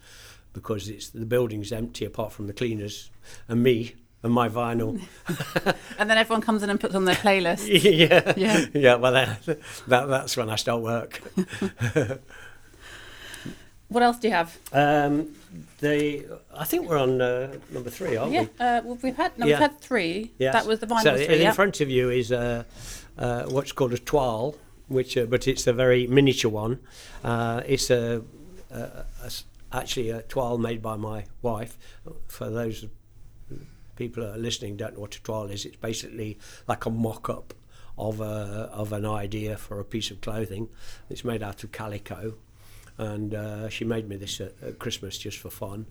because 0.53 0.89
it's 0.89 1.09
the 1.11 1.27
building's 1.27 1.73
empty 1.73 2.05
apart 2.05 2.33
from 2.33 2.47
the 2.47 2.53
cleaners 2.53 3.11
and 3.49 3.63
me 3.63 3.95
and 4.23 4.33
my 4.33 4.49
vinyl. 4.49 5.01
And 5.99 6.11
then 6.11 6.19
everyone 6.19 6.41
comes 6.43 6.63
in 6.65 6.71
and 6.71 6.81
puts 6.81 6.95
on 6.95 7.05
their 7.05 7.15
playlist. 7.15 7.69
yeah. 7.83 8.33
Yeah. 8.37 8.67
Yeah, 8.75 8.95
well, 8.97 9.13
that, 9.13 9.45
that, 9.87 10.07
that's 10.09 10.37
when 10.37 10.51
I 10.51 10.57
start 10.57 10.83
work. 10.83 11.23
What 13.89 14.03
else 14.03 14.19
do 14.19 14.29
you 14.29 14.33
have? 14.35 14.57
Um, 14.73 15.35
the, 15.81 16.25
I 16.55 16.65
think 16.65 16.89
we're 16.89 16.97
on 16.97 17.21
uh, 17.21 17.55
number 17.71 17.91
three, 17.91 18.17
aren't 18.17 18.33
yeah. 18.33 18.41
we? 18.41 18.47
Uh, 18.59 18.81
well, 18.85 18.99
we've 19.03 19.15
had 19.15 19.39
no, 19.39 19.45
Yeah. 19.45 19.57
we've 19.57 19.71
had 19.71 19.81
three. 19.83 20.31
Yes. 20.39 20.55
That 20.55 20.67
was 20.67 20.79
the 20.79 20.87
vinyl 20.87 21.03
So 21.03 21.17
three. 21.17 21.35
in 21.35 21.43
Yeah. 21.43 21.53
front 21.53 21.83
of 21.83 21.91
you 21.91 22.09
is 22.09 22.33
uh, 22.33 22.65
uh, 23.19 23.43
what's 23.45 23.73
called 23.73 23.93
a 23.93 23.99
toile, 23.99 24.57
which 24.93 25.17
uh, 25.17 25.27
but 25.27 25.49
it's 25.49 25.67
a 25.67 25.73
very 25.73 26.07
miniature 26.07 26.51
one. 26.51 26.79
Uh, 27.25 27.63
it's 27.67 27.91
a, 27.91 28.23
a, 28.71 28.81
a 29.25 29.31
actually 29.73 30.11
a 30.11 30.23
toile 30.23 30.59
made 30.59 30.83
by 30.83 30.97
my 30.97 31.25
wife. 31.41 31.79
For 32.29 32.51
those 32.51 32.87
people 33.97 34.23
that 34.23 34.35
are 34.35 34.39
listening 34.39 34.77
don't 34.77 34.95
know 34.95 35.01
what 35.01 35.15
a 35.17 35.23
toile 35.23 35.51
is, 35.51 35.65
it's 35.65 35.77
basically 35.77 36.39
like 36.69 36.87
a 36.87 36.91
mock-up 36.91 37.55
of 37.99 38.21
a, 38.21 38.71
of 38.73 38.93
an 38.93 39.05
idea 39.05 39.57
for 39.57 39.81
a 39.81 39.85
piece 39.85 40.11
of 40.11 40.21
clothing. 40.21 40.69
It's 41.11 41.25
made 41.25 41.43
out 41.43 41.65
of 41.65 41.73
calico, 41.73 42.35
and 42.99 43.35
uh, 43.35 43.69
she 43.69 43.85
made 43.85 44.09
me 44.09 44.17
this 44.17 44.41
at, 44.41 44.53
at 44.63 44.79
Christmas 44.79 45.19
just 45.19 45.39
for 45.39 45.51
fun. 45.51 45.87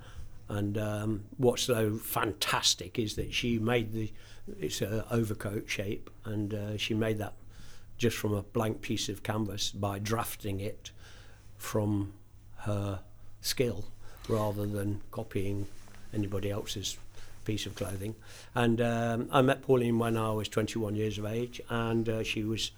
And 0.49 0.77
um, 0.77 1.23
what's 1.37 1.63
so 1.63 1.95
fantastic 1.95 2.99
is 2.99 3.15
that 3.15 3.33
she 3.33 3.57
made 3.57 3.93
the 3.93 4.11
it's 4.59 4.81
a 4.81 5.05
overcoat 5.11 5.69
shape, 5.69 6.09
and 6.25 6.53
uh, 6.53 6.77
she 6.77 6.93
made 6.93 7.17
that 7.19 7.33
just 8.01 8.17
from 8.17 8.33
a 8.33 8.41
blank 8.41 8.81
piece 8.81 9.09
of 9.09 9.21
canvas 9.21 9.69
by 9.69 9.99
drafting 9.99 10.59
it 10.59 10.89
from 11.55 12.11
her 12.57 12.99
skill 13.41 13.85
rather 14.27 14.65
than 14.65 14.99
copying 15.11 15.67
anybody 16.11 16.49
else's 16.49 16.97
piece 17.45 17.67
of 17.67 17.75
clothing. 17.75 18.15
And 18.55 18.81
um, 18.81 19.29
I 19.31 19.43
met 19.43 19.61
Pauline 19.61 19.99
when 19.99 20.17
I 20.17 20.31
was 20.31 20.49
21 20.49 20.95
years 20.95 21.19
of 21.19 21.25
age, 21.27 21.61
and 21.69 22.09
uh, 22.09 22.23
she 22.23 22.43
was 22.43 22.71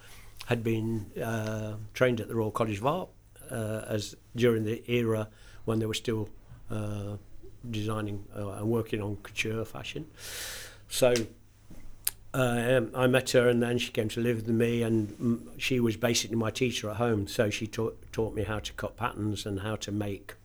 had 0.48 0.62
been 0.62 1.06
uh, 1.22 1.76
trained 1.94 2.20
at 2.20 2.28
the 2.28 2.36
Royal 2.36 2.52
College 2.52 2.80
of 2.80 2.86
Art 2.86 3.10
uh, 3.50 3.86
as 3.88 4.16
during 4.36 4.66
the 4.66 4.84
era 4.92 5.30
when 5.64 5.80
they 5.80 5.86
were 5.86 5.94
still 5.94 6.28
uh, 6.70 7.16
designing 7.72 8.26
uh, 8.36 8.50
and 8.50 8.68
working 8.68 9.02
on 9.02 9.16
couture 9.24 9.64
fashion. 9.64 10.06
So 10.90 11.14
um, 12.34 12.90
I 12.96 13.08
met 13.08 13.32
her, 13.32 13.48
and 13.48 13.62
then 13.62 13.78
she 13.78 13.92
came 13.92 14.10
to 14.10 14.20
live 14.20 14.38
with 14.38 14.48
me, 14.48 14.82
and 14.82 15.48
she 15.58 15.80
was 15.80 15.98
basically 15.98 16.36
my 16.36 16.50
teacher 16.50 16.90
at 16.90 16.98
home. 16.98 17.28
So 17.28 17.50
she 17.50 17.68
taught 17.68 17.98
taught 18.12 18.34
me 18.34 18.44
how 18.44 18.60
to 18.60 18.74
cut 18.74 18.98
patterns 18.98 19.46
and 19.46 19.60
how 19.60 19.76
to 19.78 19.92
make 19.92 20.36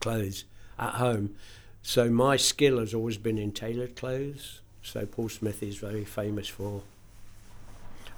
clothes 0.00 0.44
at 0.78 0.94
home. 0.94 1.34
So 1.82 2.08
my 2.08 2.36
skill 2.36 2.78
has 2.78 2.94
always 2.94 3.18
been 3.18 3.38
in 3.38 3.52
tailored 3.52 3.96
clothes. 3.96 4.60
So 4.82 5.06
Paul 5.06 5.28
Smith 5.28 5.62
is 5.62 5.76
very 5.76 6.04
famous 6.04 6.48
for 6.48 6.82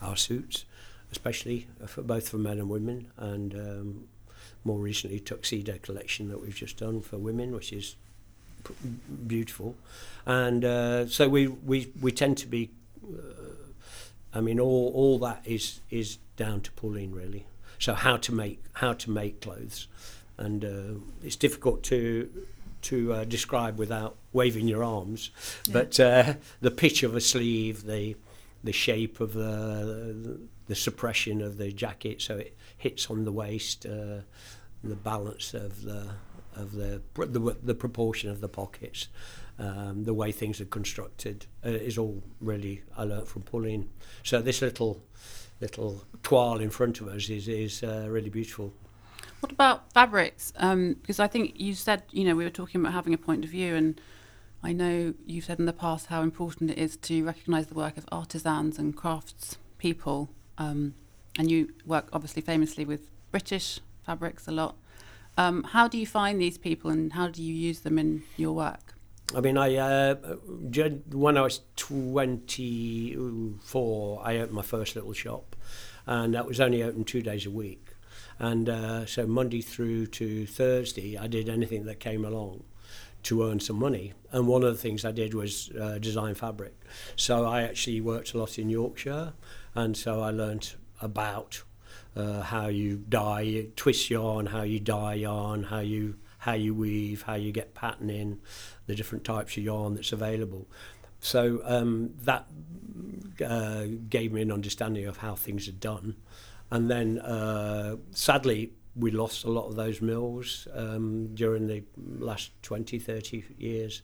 our 0.02 0.16
suits, 0.16 0.64
especially 1.10 1.66
uh, 1.82 1.86
for 1.86 2.02
both 2.02 2.28
for 2.28 2.38
men 2.38 2.58
and 2.58 2.68
women, 2.68 3.10
and 3.16 3.54
um, 3.54 4.08
more 4.62 4.78
recently 4.78 5.20
tuxedo 5.20 5.78
collection 5.78 6.28
that 6.28 6.40
we've 6.40 6.54
just 6.54 6.78
done 6.78 7.00
for 7.00 7.16
women, 7.16 7.52
which 7.52 7.72
is 7.72 7.96
beautiful. 9.26 9.76
And 10.26 10.64
uh, 10.64 11.06
so 11.06 11.28
we, 11.28 11.48
we 11.48 11.92
we 12.00 12.12
tend 12.12 12.38
to 12.38 12.46
be. 12.46 12.70
Uh, 13.04 13.18
I 14.32 14.40
mean, 14.40 14.58
all 14.58 14.90
all 14.94 15.18
that 15.20 15.42
is 15.44 15.80
is 15.90 16.18
down 16.36 16.60
to 16.62 16.72
Pauline 16.72 17.12
really. 17.12 17.46
So 17.78 17.94
how 17.94 18.16
to 18.16 18.32
make 18.32 18.62
how 18.74 18.94
to 18.94 19.10
make 19.10 19.40
clothes, 19.40 19.88
and 20.38 20.64
uh, 20.64 21.00
it's 21.22 21.36
difficult 21.36 21.82
to 21.84 22.30
to 22.82 23.12
uh, 23.12 23.24
describe 23.24 23.78
without 23.78 24.16
waving 24.32 24.68
your 24.68 24.84
arms. 24.84 25.30
Yeah. 25.66 25.72
But 25.72 26.00
uh, 26.00 26.34
the 26.60 26.70
pitch 26.70 27.02
of 27.02 27.14
a 27.14 27.20
sleeve, 27.20 27.84
the 27.84 28.16
the 28.62 28.72
shape 28.72 29.20
of 29.20 29.34
the 29.34 30.38
the 30.66 30.74
suppression 30.74 31.42
of 31.42 31.58
the 31.58 31.70
jacket, 31.72 32.22
so 32.22 32.36
it 32.38 32.56
hits 32.78 33.10
on 33.10 33.24
the 33.24 33.32
waist, 33.32 33.86
uh, 33.86 34.20
the 34.82 34.96
balance 34.96 35.52
of 35.52 35.82
the 35.82 36.08
of 36.56 36.72
the 36.72 37.00
the, 37.16 37.56
the 37.62 37.74
proportion 37.74 38.30
of 38.30 38.40
the 38.40 38.48
pockets, 38.48 39.08
um, 39.58 40.04
the 40.04 40.14
way 40.14 40.32
things 40.32 40.60
are 40.60 40.66
constructed 40.66 41.46
uh, 41.64 41.70
is 41.70 41.98
all 41.98 42.22
really 42.40 42.82
I 42.96 43.04
learnt 43.04 43.28
from 43.28 43.42
Pauline. 43.42 43.88
So 44.22 44.40
this 44.40 44.62
little 44.62 45.02
little 45.60 46.02
toile 46.22 46.60
in 46.60 46.70
front 46.70 47.00
of 47.00 47.08
us 47.08 47.28
is 47.28 47.48
is 47.48 47.82
uh, 47.82 48.06
really 48.08 48.30
beautiful. 48.30 48.72
What 49.40 49.52
about 49.52 49.92
fabrics? 49.92 50.52
Because 50.52 51.20
um, 51.20 51.24
I 51.24 51.26
think 51.26 51.60
you 51.60 51.74
said 51.74 52.02
you 52.10 52.24
know 52.24 52.34
we 52.34 52.44
were 52.44 52.50
talking 52.50 52.80
about 52.80 52.92
having 52.92 53.14
a 53.14 53.18
point 53.18 53.44
of 53.44 53.50
view, 53.50 53.74
and 53.74 54.00
I 54.62 54.72
know 54.72 55.14
you've 55.26 55.44
said 55.44 55.58
in 55.58 55.66
the 55.66 55.72
past 55.72 56.06
how 56.06 56.22
important 56.22 56.70
it 56.70 56.78
is 56.78 56.96
to 56.98 57.24
recognise 57.24 57.66
the 57.66 57.74
work 57.74 57.96
of 57.96 58.06
artisans 58.10 58.78
and 58.78 58.96
crafts 58.96 59.58
people, 59.78 60.30
um, 60.58 60.94
and 61.38 61.50
you 61.50 61.74
work 61.86 62.08
obviously 62.12 62.42
famously 62.42 62.84
with 62.84 63.10
British 63.30 63.80
fabrics 64.04 64.48
a 64.48 64.52
lot. 64.52 64.76
Um, 65.36 65.64
how 65.64 65.88
do 65.88 65.98
you 65.98 66.06
find 66.06 66.40
these 66.40 66.58
people, 66.58 66.90
and 66.90 67.12
how 67.12 67.26
do 67.28 67.42
you 67.42 67.52
use 67.52 67.80
them 67.80 67.98
in 67.98 68.22
your 68.36 68.52
work? 68.52 68.94
I 69.34 69.40
mean, 69.40 69.58
I 69.58 69.74
uh, 69.76 70.14
when 71.10 71.36
I 71.36 71.40
was 71.40 71.62
24, 71.76 74.22
I 74.24 74.36
opened 74.36 74.52
my 74.52 74.62
first 74.62 74.94
little 74.94 75.12
shop, 75.12 75.56
and 76.06 76.34
that 76.34 76.46
was 76.46 76.60
only 76.60 76.82
open 76.82 77.04
two 77.04 77.22
days 77.22 77.46
a 77.46 77.50
week. 77.50 77.88
And 78.38 78.68
uh, 78.68 79.06
so 79.06 79.26
Monday 79.26 79.60
through 79.60 80.06
to 80.08 80.46
Thursday, 80.46 81.16
I 81.16 81.26
did 81.26 81.48
anything 81.48 81.84
that 81.86 82.00
came 82.00 82.24
along 82.24 82.64
to 83.24 83.44
earn 83.44 83.60
some 83.60 83.78
money. 83.78 84.12
And 84.32 84.46
one 84.46 84.62
of 84.62 84.72
the 84.72 84.78
things 84.78 85.04
I 85.04 85.12
did 85.12 85.34
was 85.34 85.70
uh, 85.80 85.98
design 85.98 86.34
fabric. 86.34 86.74
So 87.16 87.44
I 87.44 87.62
actually 87.62 88.00
worked 88.00 88.34
a 88.34 88.38
lot 88.38 88.58
in 88.58 88.70
Yorkshire, 88.70 89.32
and 89.74 89.96
so 89.96 90.20
I 90.20 90.30
learnt 90.30 90.76
about 91.00 91.62
uh, 92.16 92.42
how 92.42 92.68
you 92.68 92.98
dye, 93.08 93.66
twist 93.76 94.10
yarn, 94.10 94.46
how 94.46 94.62
you 94.62 94.80
dye 94.80 95.14
yarn, 95.14 95.64
how 95.64 95.80
you 95.80 96.16
how 96.38 96.52
you 96.52 96.74
weave, 96.74 97.22
how 97.22 97.34
you 97.34 97.50
get 97.50 97.74
pattern 97.74 98.10
in, 98.10 98.38
the 98.86 98.94
different 98.94 99.24
types 99.24 99.56
of 99.56 99.62
yarn 99.62 99.94
that's 99.94 100.12
available. 100.12 100.68
So 101.20 101.62
um, 101.64 102.10
that 102.24 102.46
uh, 103.44 103.84
gave 104.10 104.30
me 104.30 104.42
an 104.42 104.52
understanding 104.52 105.06
of 105.06 105.16
how 105.16 105.36
things 105.36 105.68
are 105.68 105.72
done. 105.72 106.16
And 106.70 106.90
then, 106.90 107.18
uh, 107.18 107.96
sadly, 108.10 108.72
we 108.94 109.10
lost 109.10 109.44
a 109.44 109.50
lot 109.50 109.68
of 109.68 109.76
those 109.76 110.02
mills 110.02 110.68
um, 110.74 111.34
during 111.34 111.66
the 111.66 111.82
last 112.18 112.50
20, 112.62 112.98
30 112.98 113.42
years. 113.58 114.02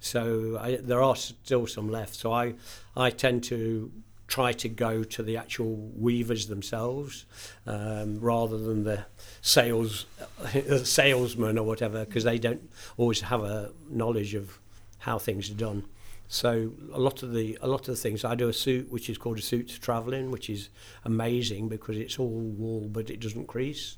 So 0.00 0.58
I, 0.58 0.76
there 0.76 1.02
are 1.02 1.16
still 1.16 1.66
some 1.66 1.90
left. 1.90 2.14
So 2.14 2.32
I, 2.32 2.54
I 2.96 3.10
tend 3.10 3.44
to 3.44 3.92
try 4.26 4.52
to 4.52 4.68
go 4.68 5.04
to 5.04 5.22
the 5.22 5.36
actual 5.36 5.76
weavers 5.96 6.46
themselves 6.46 7.24
um, 7.66 8.18
rather 8.20 8.58
than 8.58 8.84
the 8.84 9.04
sales 9.40 10.06
salesman 10.84 11.58
or 11.58 11.64
whatever 11.64 12.04
because 12.04 12.24
they 12.24 12.38
don't 12.38 12.68
always 12.96 13.20
have 13.20 13.42
a 13.42 13.70
knowledge 13.88 14.34
of 14.34 14.58
how 14.98 15.18
things 15.18 15.50
are 15.50 15.54
done. 15.54 15.84
So 16.28 16.72
a 16.92 16.98
lot 16.98 17.22
of 17.22 17.32
the 17.32 17.58
a 17.60 17.68
lot 17.68 17.80
of 17.80 17.86
the 17.86 17.96
things 17.96 18.24
I 18.24 18.34
do 18.34 18.48
a 18.48 18.52
suit 18.52 18.90
which 18.90 19.08
is 19.08 19.18
called 19.18 19.38
a 19.38 19.42
suit 19.42 19.68
to 19.68 19.80
travel 19.80 20.12
in, 20.12 20.30
which 20.30 20.50
is 20.50 20.70
amazing 21.04 21.68
because 21.68 21.96
it's 21.96 22.18
all 22.18 22.28
wool 22.28 22.88
but 22.88 23.10
it 23.10 23.20
doesn't 23.20 23.46
crease 23.46 23.96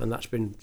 and 0.00 0.10
that's 0.10 0.26
been 0.26 0.54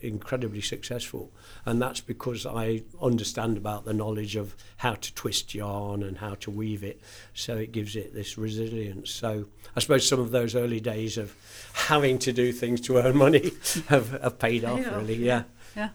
incredibly 0.00 0.60
successful. 0.60 1.32
And 1.64 1.80
that's 1.80 2.00
because 2.00 2.46
I 2.46 2.82
understand 3.00 3.56
about 3.56 3.84
the 3.84 3.92
knowledge 3.92 4.36
of 4.36 4.56
how 4.78 4.94
to 4.94 5.14
twist 5.14 5.54
yarn 5.54 6.02
and 6.02 6.18
how 6.18 6.34
to 6.36 6.50
weave 6.50 6.82
it, 6.82 7.00
so 7.34 7.56
it 7.56 7.72
gives 7.72 7.94
it 7.94 8.14
this 8.14 8.38
resilience. 8.38 9.10
So 9.10 9.46
I 9.76 9.80
suppose 9.80 10.08
some 10.08 10.20
of 10.20 10.30
those 10.30 10.54
early 10.54 10.80
days 10.80 11.18
of 11.18 11.34
having 11.74 12.18
to 12.20 12.32
do 12.32 12.52
things 12.52 12.80
to 12.82 12.98
earn 12.98 13.16
money 13.16 13.52
have, 13.88 14.10
have 14.20 14.38
paid 14.38 14.64
off, 14.64 14.84
really. 14.86 15.16
Yeah. 15.16 15.44
Yeah 15.76 15.90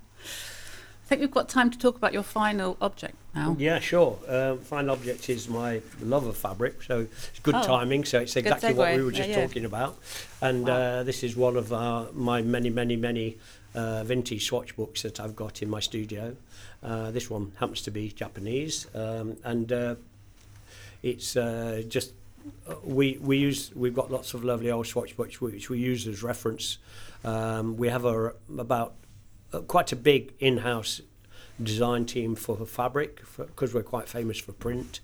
think 1.11 1.19
we've 1.19 1.31
got 1.31 1.49
time 1.49 1.69
to 1.69 1.77
talk 1.77 1.97
about 1.97 2.13
your 2.13 2.23
final 2.23 2.77
object 2.79 3.15
now. 3.35 3.57
Yeah, 3.59 3.79
sure. 3.79 4.17
Um, 4.29 4.59
final 4.59 4.91
object 4.91 5.29
is 5.29 5.49
my 5.49 5.81
love 6.01 6.25
of 6.25 6.37
fabric, 6.37 6.81
so 6.83 7.01
it's 7.01 7.39
good 7.43 7.55
oh, 7.55 7.63
timing. 7.63 8.05
So 8.05 8.21
it's 8.21 8.37
exactly 8.37 8.73
what 8.73 8.95
we 8.95 9.03
were 9.03 9.11
just 9.11 9.27
yeah, 9.27 9.35
yeah. 9.35 9.45
talking 9.45 9.65
about. 9.65 9.97
And 10.41 10.65
wow. 10.65 10.73
uh, 10.73 11.03
this 11.03 11.23
is 11.23 11.35
one 11.35 11.57
of 11.57 11.73
uh, 11.73 12.05
my 12.13 12.41
many, 12.41 12.69
many, 12.69 12.95
many 12.95 13.37
uh, 13.75 14.05
vintage 14.05 14.45
swatch 14.45 14.77
books 14.77 15.01
that 15.01 15.19
I've 15.19 15.35
got 15.35 15.61
in 15.61 15.69
my 15.69 15.81
studio. 15.81 16.37
Uh, 16.81 17.11
this 17.11 17.29
one 17.29 17.51
happens 17.57 17.81
to 17.81 17.91
be 17.91 18.09
Japanese, 18.09 18.87
um, 18.95 19.35
and 19.43 19.69
uh, 19.69 19.95
it's 21.03 21.35
uh, 21.35 21.83
just 21.89 22.13
we 22.85 23.17
we 23.21 23.37
use 23.37 23.75
we've 23.75 23.93
got 23.93 24.09
lots 24.09 24.33
of 24.33 24.45
lovely 24.45 24.71
old 24.71 24.87
swatch 24.87 25.17
books 25.17 25.41
which 25.41 25.69
we 25.69 25.77
use 25.77 26.07
as 26.07 26.23
reference. 26.23 26.77
Um, 27.25 27.75
we 27.75 27.89
have 27.89 28.05
a, 28.05 28.33
about 28.57 28.91
uh, 28.91 28.93
quite 29.59 29.91
a 29.91 29.95
big 29.95 30.33
in-house 30.39 31.01
design 31.61 32.05
team 32.05 32.35
for 32.35 32.65
fabric 32.65 33.21
because 33.37 33.73
we're 33.73 33.83
quite 33.83 34.07
famous 34.07 34.39
for 34.39 34.53
print. 34.53 34.99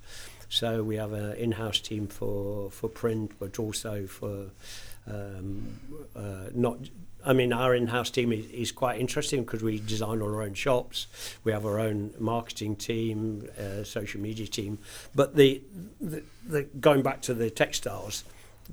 So 0.49 0.83
we 0.83 0.95
have 0.95 1.11
an 1.11 1.33
in-house 1.33 1.79
team 1.79 2.07
for 2.07 2.71
for 2.71 2.87
print, 2.87 3.33
but 3.39 3.59
also 3.59 4.07
for 4.07 4.47
um, 5.05 5.79
uh, 6.15 6.49
not. 6.53 6.77
I 7.25 7.33
mean, 7.33 7.51
our 7.51 7.75
in-house 7.75 8.09
team 8.09 8.31
is, 8.31 8.45
is 8.51 8.71
quite 8.71 9.01
interesting 9.01 9.43
because 9.43 9.61
we 9.61 9.79
design 9.79 10.21
all 10.21 10.33
our 10.33 10.43
own 10.43 10.53
shops. 10.53 11.07
We 11.43 11.51
have 11.51 11.65
our 11.65 11.77
own 11.77 12.13
marketing 12.19 12.77
team, 12.77 13.49
uh, 13.59 13.83
social 13.83 14.21
media 14.21 14.47
team. 14.47 14.77
But 15.13 15.35
the, 15.35 15.61
the, 15.99 16.23
the 16.47 16.63
going 16.79 17.01
back 17.01 17.21
to 17.23 17.33
the 17.33 17.49
textiles. 17.49 18.23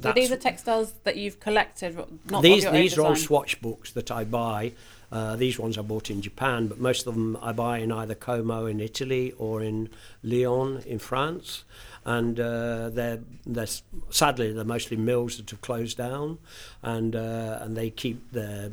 So 0.00 0.12
these 0.12 0.30
are 0.30 0.36
textiles 0.36 0.92
that 1.02 1.16
you've 1.16 1.40
collected, 1.40 1.96
not 2.30 2.42
these. 2.42 2.70
these 2.70 2.98
are 2.98 3.02
all 3.02 3.16
swatch 3.16 3.60
books 3.60 3.92
that 3.92 4.10
I 4.10 4.24
buy 4.24 4.72
uh, 5.14 5.36
these 5.36 5.60
ones 5.60 5.78
I 5.78 5.82
bought 5.82 6.10
in 6.10 6.20
Japan, 6.20 6.66
but 6.66 6.80
most 6.80 7.06
of 7.06 7.14
them 7.14 7.38
I 7.40 7.52
buy 7.52 7.78
in 7.78 7.92
either 7.92 8.16
Como 8.16 8.66
in 8.66 8.80
Italy 8.80 9.32
or 9.38 9.62
in 9.62 9.88
Lyon 10.24 10.82
in 10.86 10.98
France. 10.98 11.62
And 12.04 12.38
uh, 12.38 12.90
they're, 12.90 13.20
they're 13.46 13.68
sadly 14.10 14.52
they're 14.52 14.64
mostly 14.64 14.98
mills 14.98 15.38
that 15.38 15.48
have 15.48 15.62
closed 15.62 15.96
down, 15.96 16.38
and 16.82 17.16
uh, 17.16 17.60
and 17.62 17.74
they 17.78 17.88
keep 17.88 18.30
their, 18.32 18.72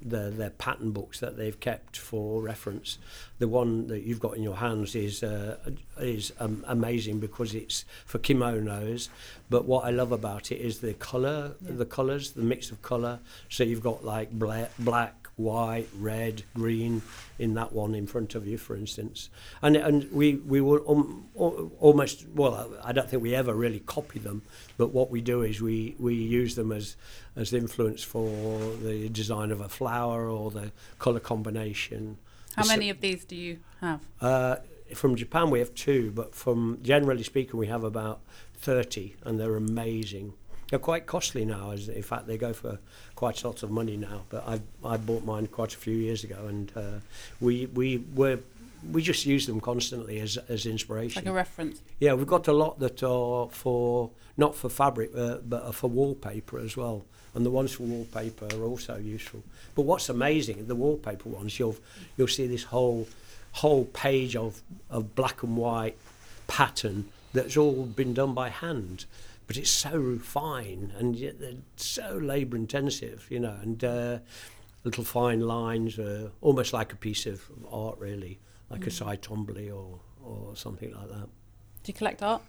their 0.00 0.30
their 0.30 0.48
pattern 0.48 0.92
books 0.92 1.20
that 1.20 1.36
they've 1.36 1.60
kept 1.60 1.98
for 1.98 2.40
reference. 2.40 2.96
The 3.38 3.48
one 3.48 3.88
that 3.88 4.04
you've 4.04 4.20
got 4.20 4.34
in 4.34 4.42
your 4.42 4.56
hands 4.56 4.94
is 4.94 5.22
uh, 5.22 5.58
is 5.98 6.32
um, 6.40 6.64
amazing 6.68 7.20
because 7.20 7.54
it's 7.54 7.84
for 8.06 8.18
kimonos. 8.18 9.10
But 9.50 9.66
what 9.66 9.84
I 9.84 9.90
love 9.90 10.12
about 10.12 10.50
it 10.50 10.56
is 10.56 10.78
the 10.78 10.94
color, 10.94 11.56
yeah. 11.60 11.72
the 11.72 11.84
colors, 11.84 12.30
the 12.30 12.42
mix 12.42 12.70
of 12.70 12.80
color. 12.80 13.18
So 13.50 13.62
you've 13.62 13.82
got 13.82 14.06
like 14.06 14.30
black, 14.30 14.70
black 14.78 15.19
white, 15.42 15.88
red, 15.98 16.42
green 16.54 17.02
in 17.38 17.54
that 17.54 17.72
one 17.72 17.94
in 17.94 18.06
front 18.06 18.34
of 18.34 18.46
you, 18.46 18.58
for 18.58 18.76
instance. 18.76 19.30
And 19.62 19.76
and 19.76 20.10
we 20.12 20.36
we 20.36 20.60
will 20.60 20.82
um, 20.88 21.28
almost 21.34 22.26
well, 22.34 22.72
I 22.82 22.92
don't 22.92 23.08
think 23.08 23.22
we 23.22 23.34
ever 23.34 23.54
really 23.54 23.80
copy 23.80 24.18
them, 24.18 24.42
but 24.76 24.92
what 24.92 25.10
we 25.10 25.20
do 25.20 25.42
is 25.42 25.60
we 25.60 25.96
we 25.98 26.14
use 26.14 26.54
them 26.54 26.72
as 26.72 26.96
as 27.36 27.52
influence 27.52 28.02
for 28.02 28.28
the 28.82 29.08
design 29.08 29.50
of 29.50 29.60
a 29.60 29.68
flower 29.68 30.28
or 30.28 30.50
the 30.50 30.72
color 30.98 31.20
combination. 31.20 32.18
How 32.56 32.66
many 32.66 32.90
of 32.90 33.00
these 33.00 33.24
do 33.24 33.36
you 33.36 33.58
have? 33.80 34.00
Uh, 34.20 34.56
from 34.94 35.14
Japan, 35.16 35.50
we 35.50 35.60
have 35.60 35.74
two, 35.74 36.10
but 36.10 36.34
from 36.34 36.78
generally 36.82 37.22
speaking, 37.22 37.58
we 37.58 37.68
have 37.68 37.84
about 37.84 38.20
30, 38.54 39.16
and 39.22 39.38
they're 39.38 39.56
amazing. 39.56 40.34
They're 40.70 40.78
quite 40.78 41.06
costly 41.06 41.44
now. 41.44 41.72
As 41.72 41.88
in 41.88 42.02
fact, 42.02 42.26
they 42.26 42.38
go 42.38 42.52
for 42.52 42.78
quite 43.16 43.42
a 43.42 43.46
lot 43.48 43.62
of 43.62 43.70
money 43.70 43.96
now. 43.96 44.22
But 44.30 44.48
I 44.48 44.60
I 44.84 44.96
bought 44.96 45.24
mine 45.24 45.48
quite 45.48 45.74
a 45.74 45.76
few 45.76 45.94
years 45.94 46.24
ago, 46.24 46.46
and 46.48 46.72
uh, 46.76 46.98
we 47.40 47.66
we 47.66 48.04
were 48.14 48.38
we 48.90 49.02
just 49.02 49.26
use 49.26 49.46
them 49.46 49.60
constantly 49.60 50.20
as 50.20 50.38
as 50.48 50.66
inspiration. 50.66 51.24
Like 51.24 51.30
a 51.30 51.34
reference. 51.34 51.82
Yeah, 51.98 52.14
we've 52.14 52.26
got 52.26 52.46
a 52.48 52.52
lot 52.52 52.78
that 52.78 53.02
are 53.02 53.48
for 53.50 54.10
not 54.36 54.54
for 54.54 54.68
fabric, 54.68 55.10
uh, 55.16 55.38
but 55.46 55.64
are 55.64 55.72
for 55.72 55.90
wallpaper 55.90 56.58
as 56.58 56.76
well. 56.76 57.04
And 57.34 57.44
the 57.44 57.50
ones 57.50 57.72
for 57.72 57.84
wallpaper 57.84 58.46
are 58.56 58.64
also 58.64 58.96
useful. 58.96 59.42
But 59.74 59.82
what's 59.82 60.08
amazing, 60.08 60.66
the 60.66 60.74
wallpaper 60.74 61.28
ones, 61.28 61.58
you'll 61.58 61.76
you'll 62.16 62.28
see 62.28 62.46
this 62.46 62.64
whole 62.64 63.08
whole 63.52 63.86
page 63.86 64.36
of 64.36 64.62
of 64.88 65.16
black 65.16 65.42
and 65.42 65.56
white 65.56 65.96
pattern 66.46 67.08
that's 67.32 67.56
all 67.56 67.84
been 67.84 68.14
done 68.14 68.34
by 68.34 68.48
hand 68.48 69.04
but 69.50 69.56
it's 69.56 69.68
so 69.68 70.16
fine 70.22 70.92
and 70.96 71.16
yet 71.16 71.40
they're 71.40 71.54
so 71.74 72.20
labour 72.22 72.56
intensive, 72.56 73.26
you 73.30 73.40
know, 73.40 73.56
and 73.60 73.82
uh, 73.82 74.18
little 74.84 75.02
fine 75.02 75.40
lines, 75.40 75.98
uh, 75.98 76.28
almost 76.40 76.72
like 76.72 76.92
a 76.92 76.96
piece 76.96 77.26
of 77.26 77.42
art, 77.68 77.98
really, 77.98 78.38
like 78.70 78.82
mm. 78.82 78.86
a 78.86 78.90
Cy 78.92 79.16
Twombly 79.16 79.68
or, 79.68 79.98
or 80.24 80.54
something 80.54 80.94
like 80.94 81.08
that. 81.08 81.26
Do 81.82 81.86
you 81.86 81.94
collect 81.94 82.22
art? 82.22 82.42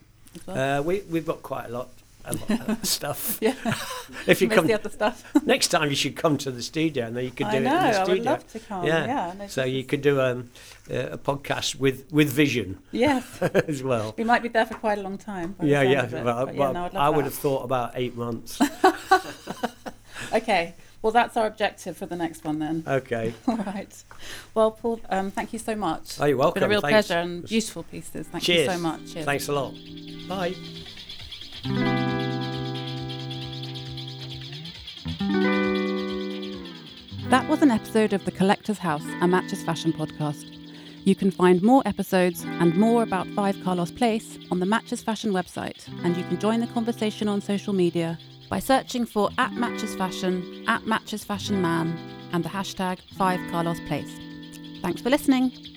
Well? 0.45 0.79
Uh, 0.79 0.83
we, 0.83 1.01
we've 1.09 1.25
got 1.25 1.41
quite 1.41 1.69
a 1.69 1.69
lot. 1.69 1.89
A 2.25 2.33
lot 2.35 2.69
of 2.69 2.85
stuff. 2.85 3.39
Yeah. 3.41 3.53
if 4.27 4.41
you 4.41 4.47
Miss 4.47 4.55
come 4.55 4.67
the 4.67 4.73
other 4.73 4.89
stuff. 4.89 5.23
next 5.45 5.69
time, 5.69 5.89
you 5.89 5.95
should 5.95 6.15
come 6.15 6.37
to 6.39 6.51
the 6.51 6.61
studio, 6.61 7.05
and 7.07 7.15
then 7.15 7.23
you 7.25 7.31
could 7.31 7.49
do 7.49 7.57
I 7.57 7.57
it 7.57 7.61
know. 7.63 7.77
in 7.77 7.81
the 7.85 7.93
studio. 7.93 8.11
I 8.13 8.17
would 8.17 8.25
love 8.25 8.47
to 8.51 8.59
come. 8.59 8.85
Yeah. 8.85 9.05
Yeah. 9.05 9.33
no, 9.37 9.47
So 9.47 9.63
you 9.63 9.83
could 9.83 10.01
do 10.01 10.21
um, 10.21 10.49
a 10.89 11.17
podcast 11.17 11.75
with 11.75 12.11
with 12.11 12.29
vision 12.29 12.79
Yes. 12.91 13.23
as 13.41 13.81
well. 13.83 14.13
We 14.17 14.23
might 14.23 14.43
be 14.43 14.49
there 14.49 14.65
for 14.65 14.75
quite 14.75 14.97
a 14.97 15.01
long 15.01 15.17
time. 15.17 15.55
Yeah, 15.61 15.81
yeah. 15.81 16.05
it. 16.05 16.23
Well, 16.23 16.45
But 16.45 16.55
well, 16.55 16.73
no, 16.73 16.89
I'd 16.93 17.09
would 17.15 17.25
have 17.25 17.33
thought 17.33 17.63
about 17.63 17.91
eight 17.95 18.15
months. 18.15 18.59
Okay. 20.33 20.75
Well, 21.01 21.11
that's 21.11 21.35
our 21.35 21.47
objective 21.47 21.97
for 21.97 22.05
the 22.05 22.15
next 22.15 22.43
one 22.43 22.59
then. 22.59 22.83
okay. 22.85 23.33
All 23.47 23.57
right. 23.57 24.03
Well, 24.53 24.71
Paul, 24.71 25.01
um, 25.09 25.31
thank 25.31 25.51
you 25.51 25.57
so 25.59 25.75
much. 25.75 26.19
Oh, 26.21 26.25
you're 26.25 26.37
welcome. 26.37 26.59
It's 26.61 26.65
been 26.65 26.71
a 26.71 26.73
real 26.75 26.81
Thanks. 26.81 27.07
pleasure 27.07 27.19
and 27.21 27.49
useful 27.49 27.83
pieces. 27.83 28.27
Thank 28.27 28.43
Cheers. 28.43 28.67
you 28.67 28.73
so 28.73 28.79
much. 28.79 29.13
Cheers. 29.13 29.25
Thanks 29.25 29.47
a 29.47 29.53
lot. 29.53 29.73
Bye. 30.27 32.07
That 37.29 37.47
was 37.47 37.61
an 37.61 37.71
episode 37.71 38.11
of 38.13 38.25
The 38.25 38.31
Collector's 38.31 38.77
House, 38.77 39.05
a 39.21 39.27
Matches 39.27 39.63
Fashion 39.63 39.93
podcast. 39.93 40.45
You 41.05 41.15
can 41.15 41.31
find 41.31 41.63
more 41.63 41.81
episodes 41.85 42.43
and 42.43 42.75
more 42.75 43.03
about 43.03 43.25
5 43.27 43.63
Carlos 43.63 43.91
Place 43.91 44.37
on 44.51 44.59
the 44.59 44.65
Matches 44.65 45.01
Fashion 45.01 45.31
website, 45.31 45.87
and 46.03 46.17
you 46.17 46.23
can 46.25 46.39
join 46.39 46.59
the 46.59 46.67
conversation 46.67 47.27
on 47.27 47.41
social 47.41 47.73
media 47.73 48.19
by 48.49 48.59
searching 48.59 49.05
for 49.05 49.29
at 49.37 49.53
Matches 49.53 49.95
Fashion, 49.95 50.65
at 50.67 50.85
Matches 50.85 51.23
Fashion 51.23 51.61
Man, 51.61 51.97
and 52.33 52.43
the 52.43 52.49
hashtag 52.49 52.99
5 53.17 53.39
Carlos 53.49 53.79
Place. 53.87 54.11
Thanks 54.81 55.01
for 55.01 55.09
listening. 55.09 55.70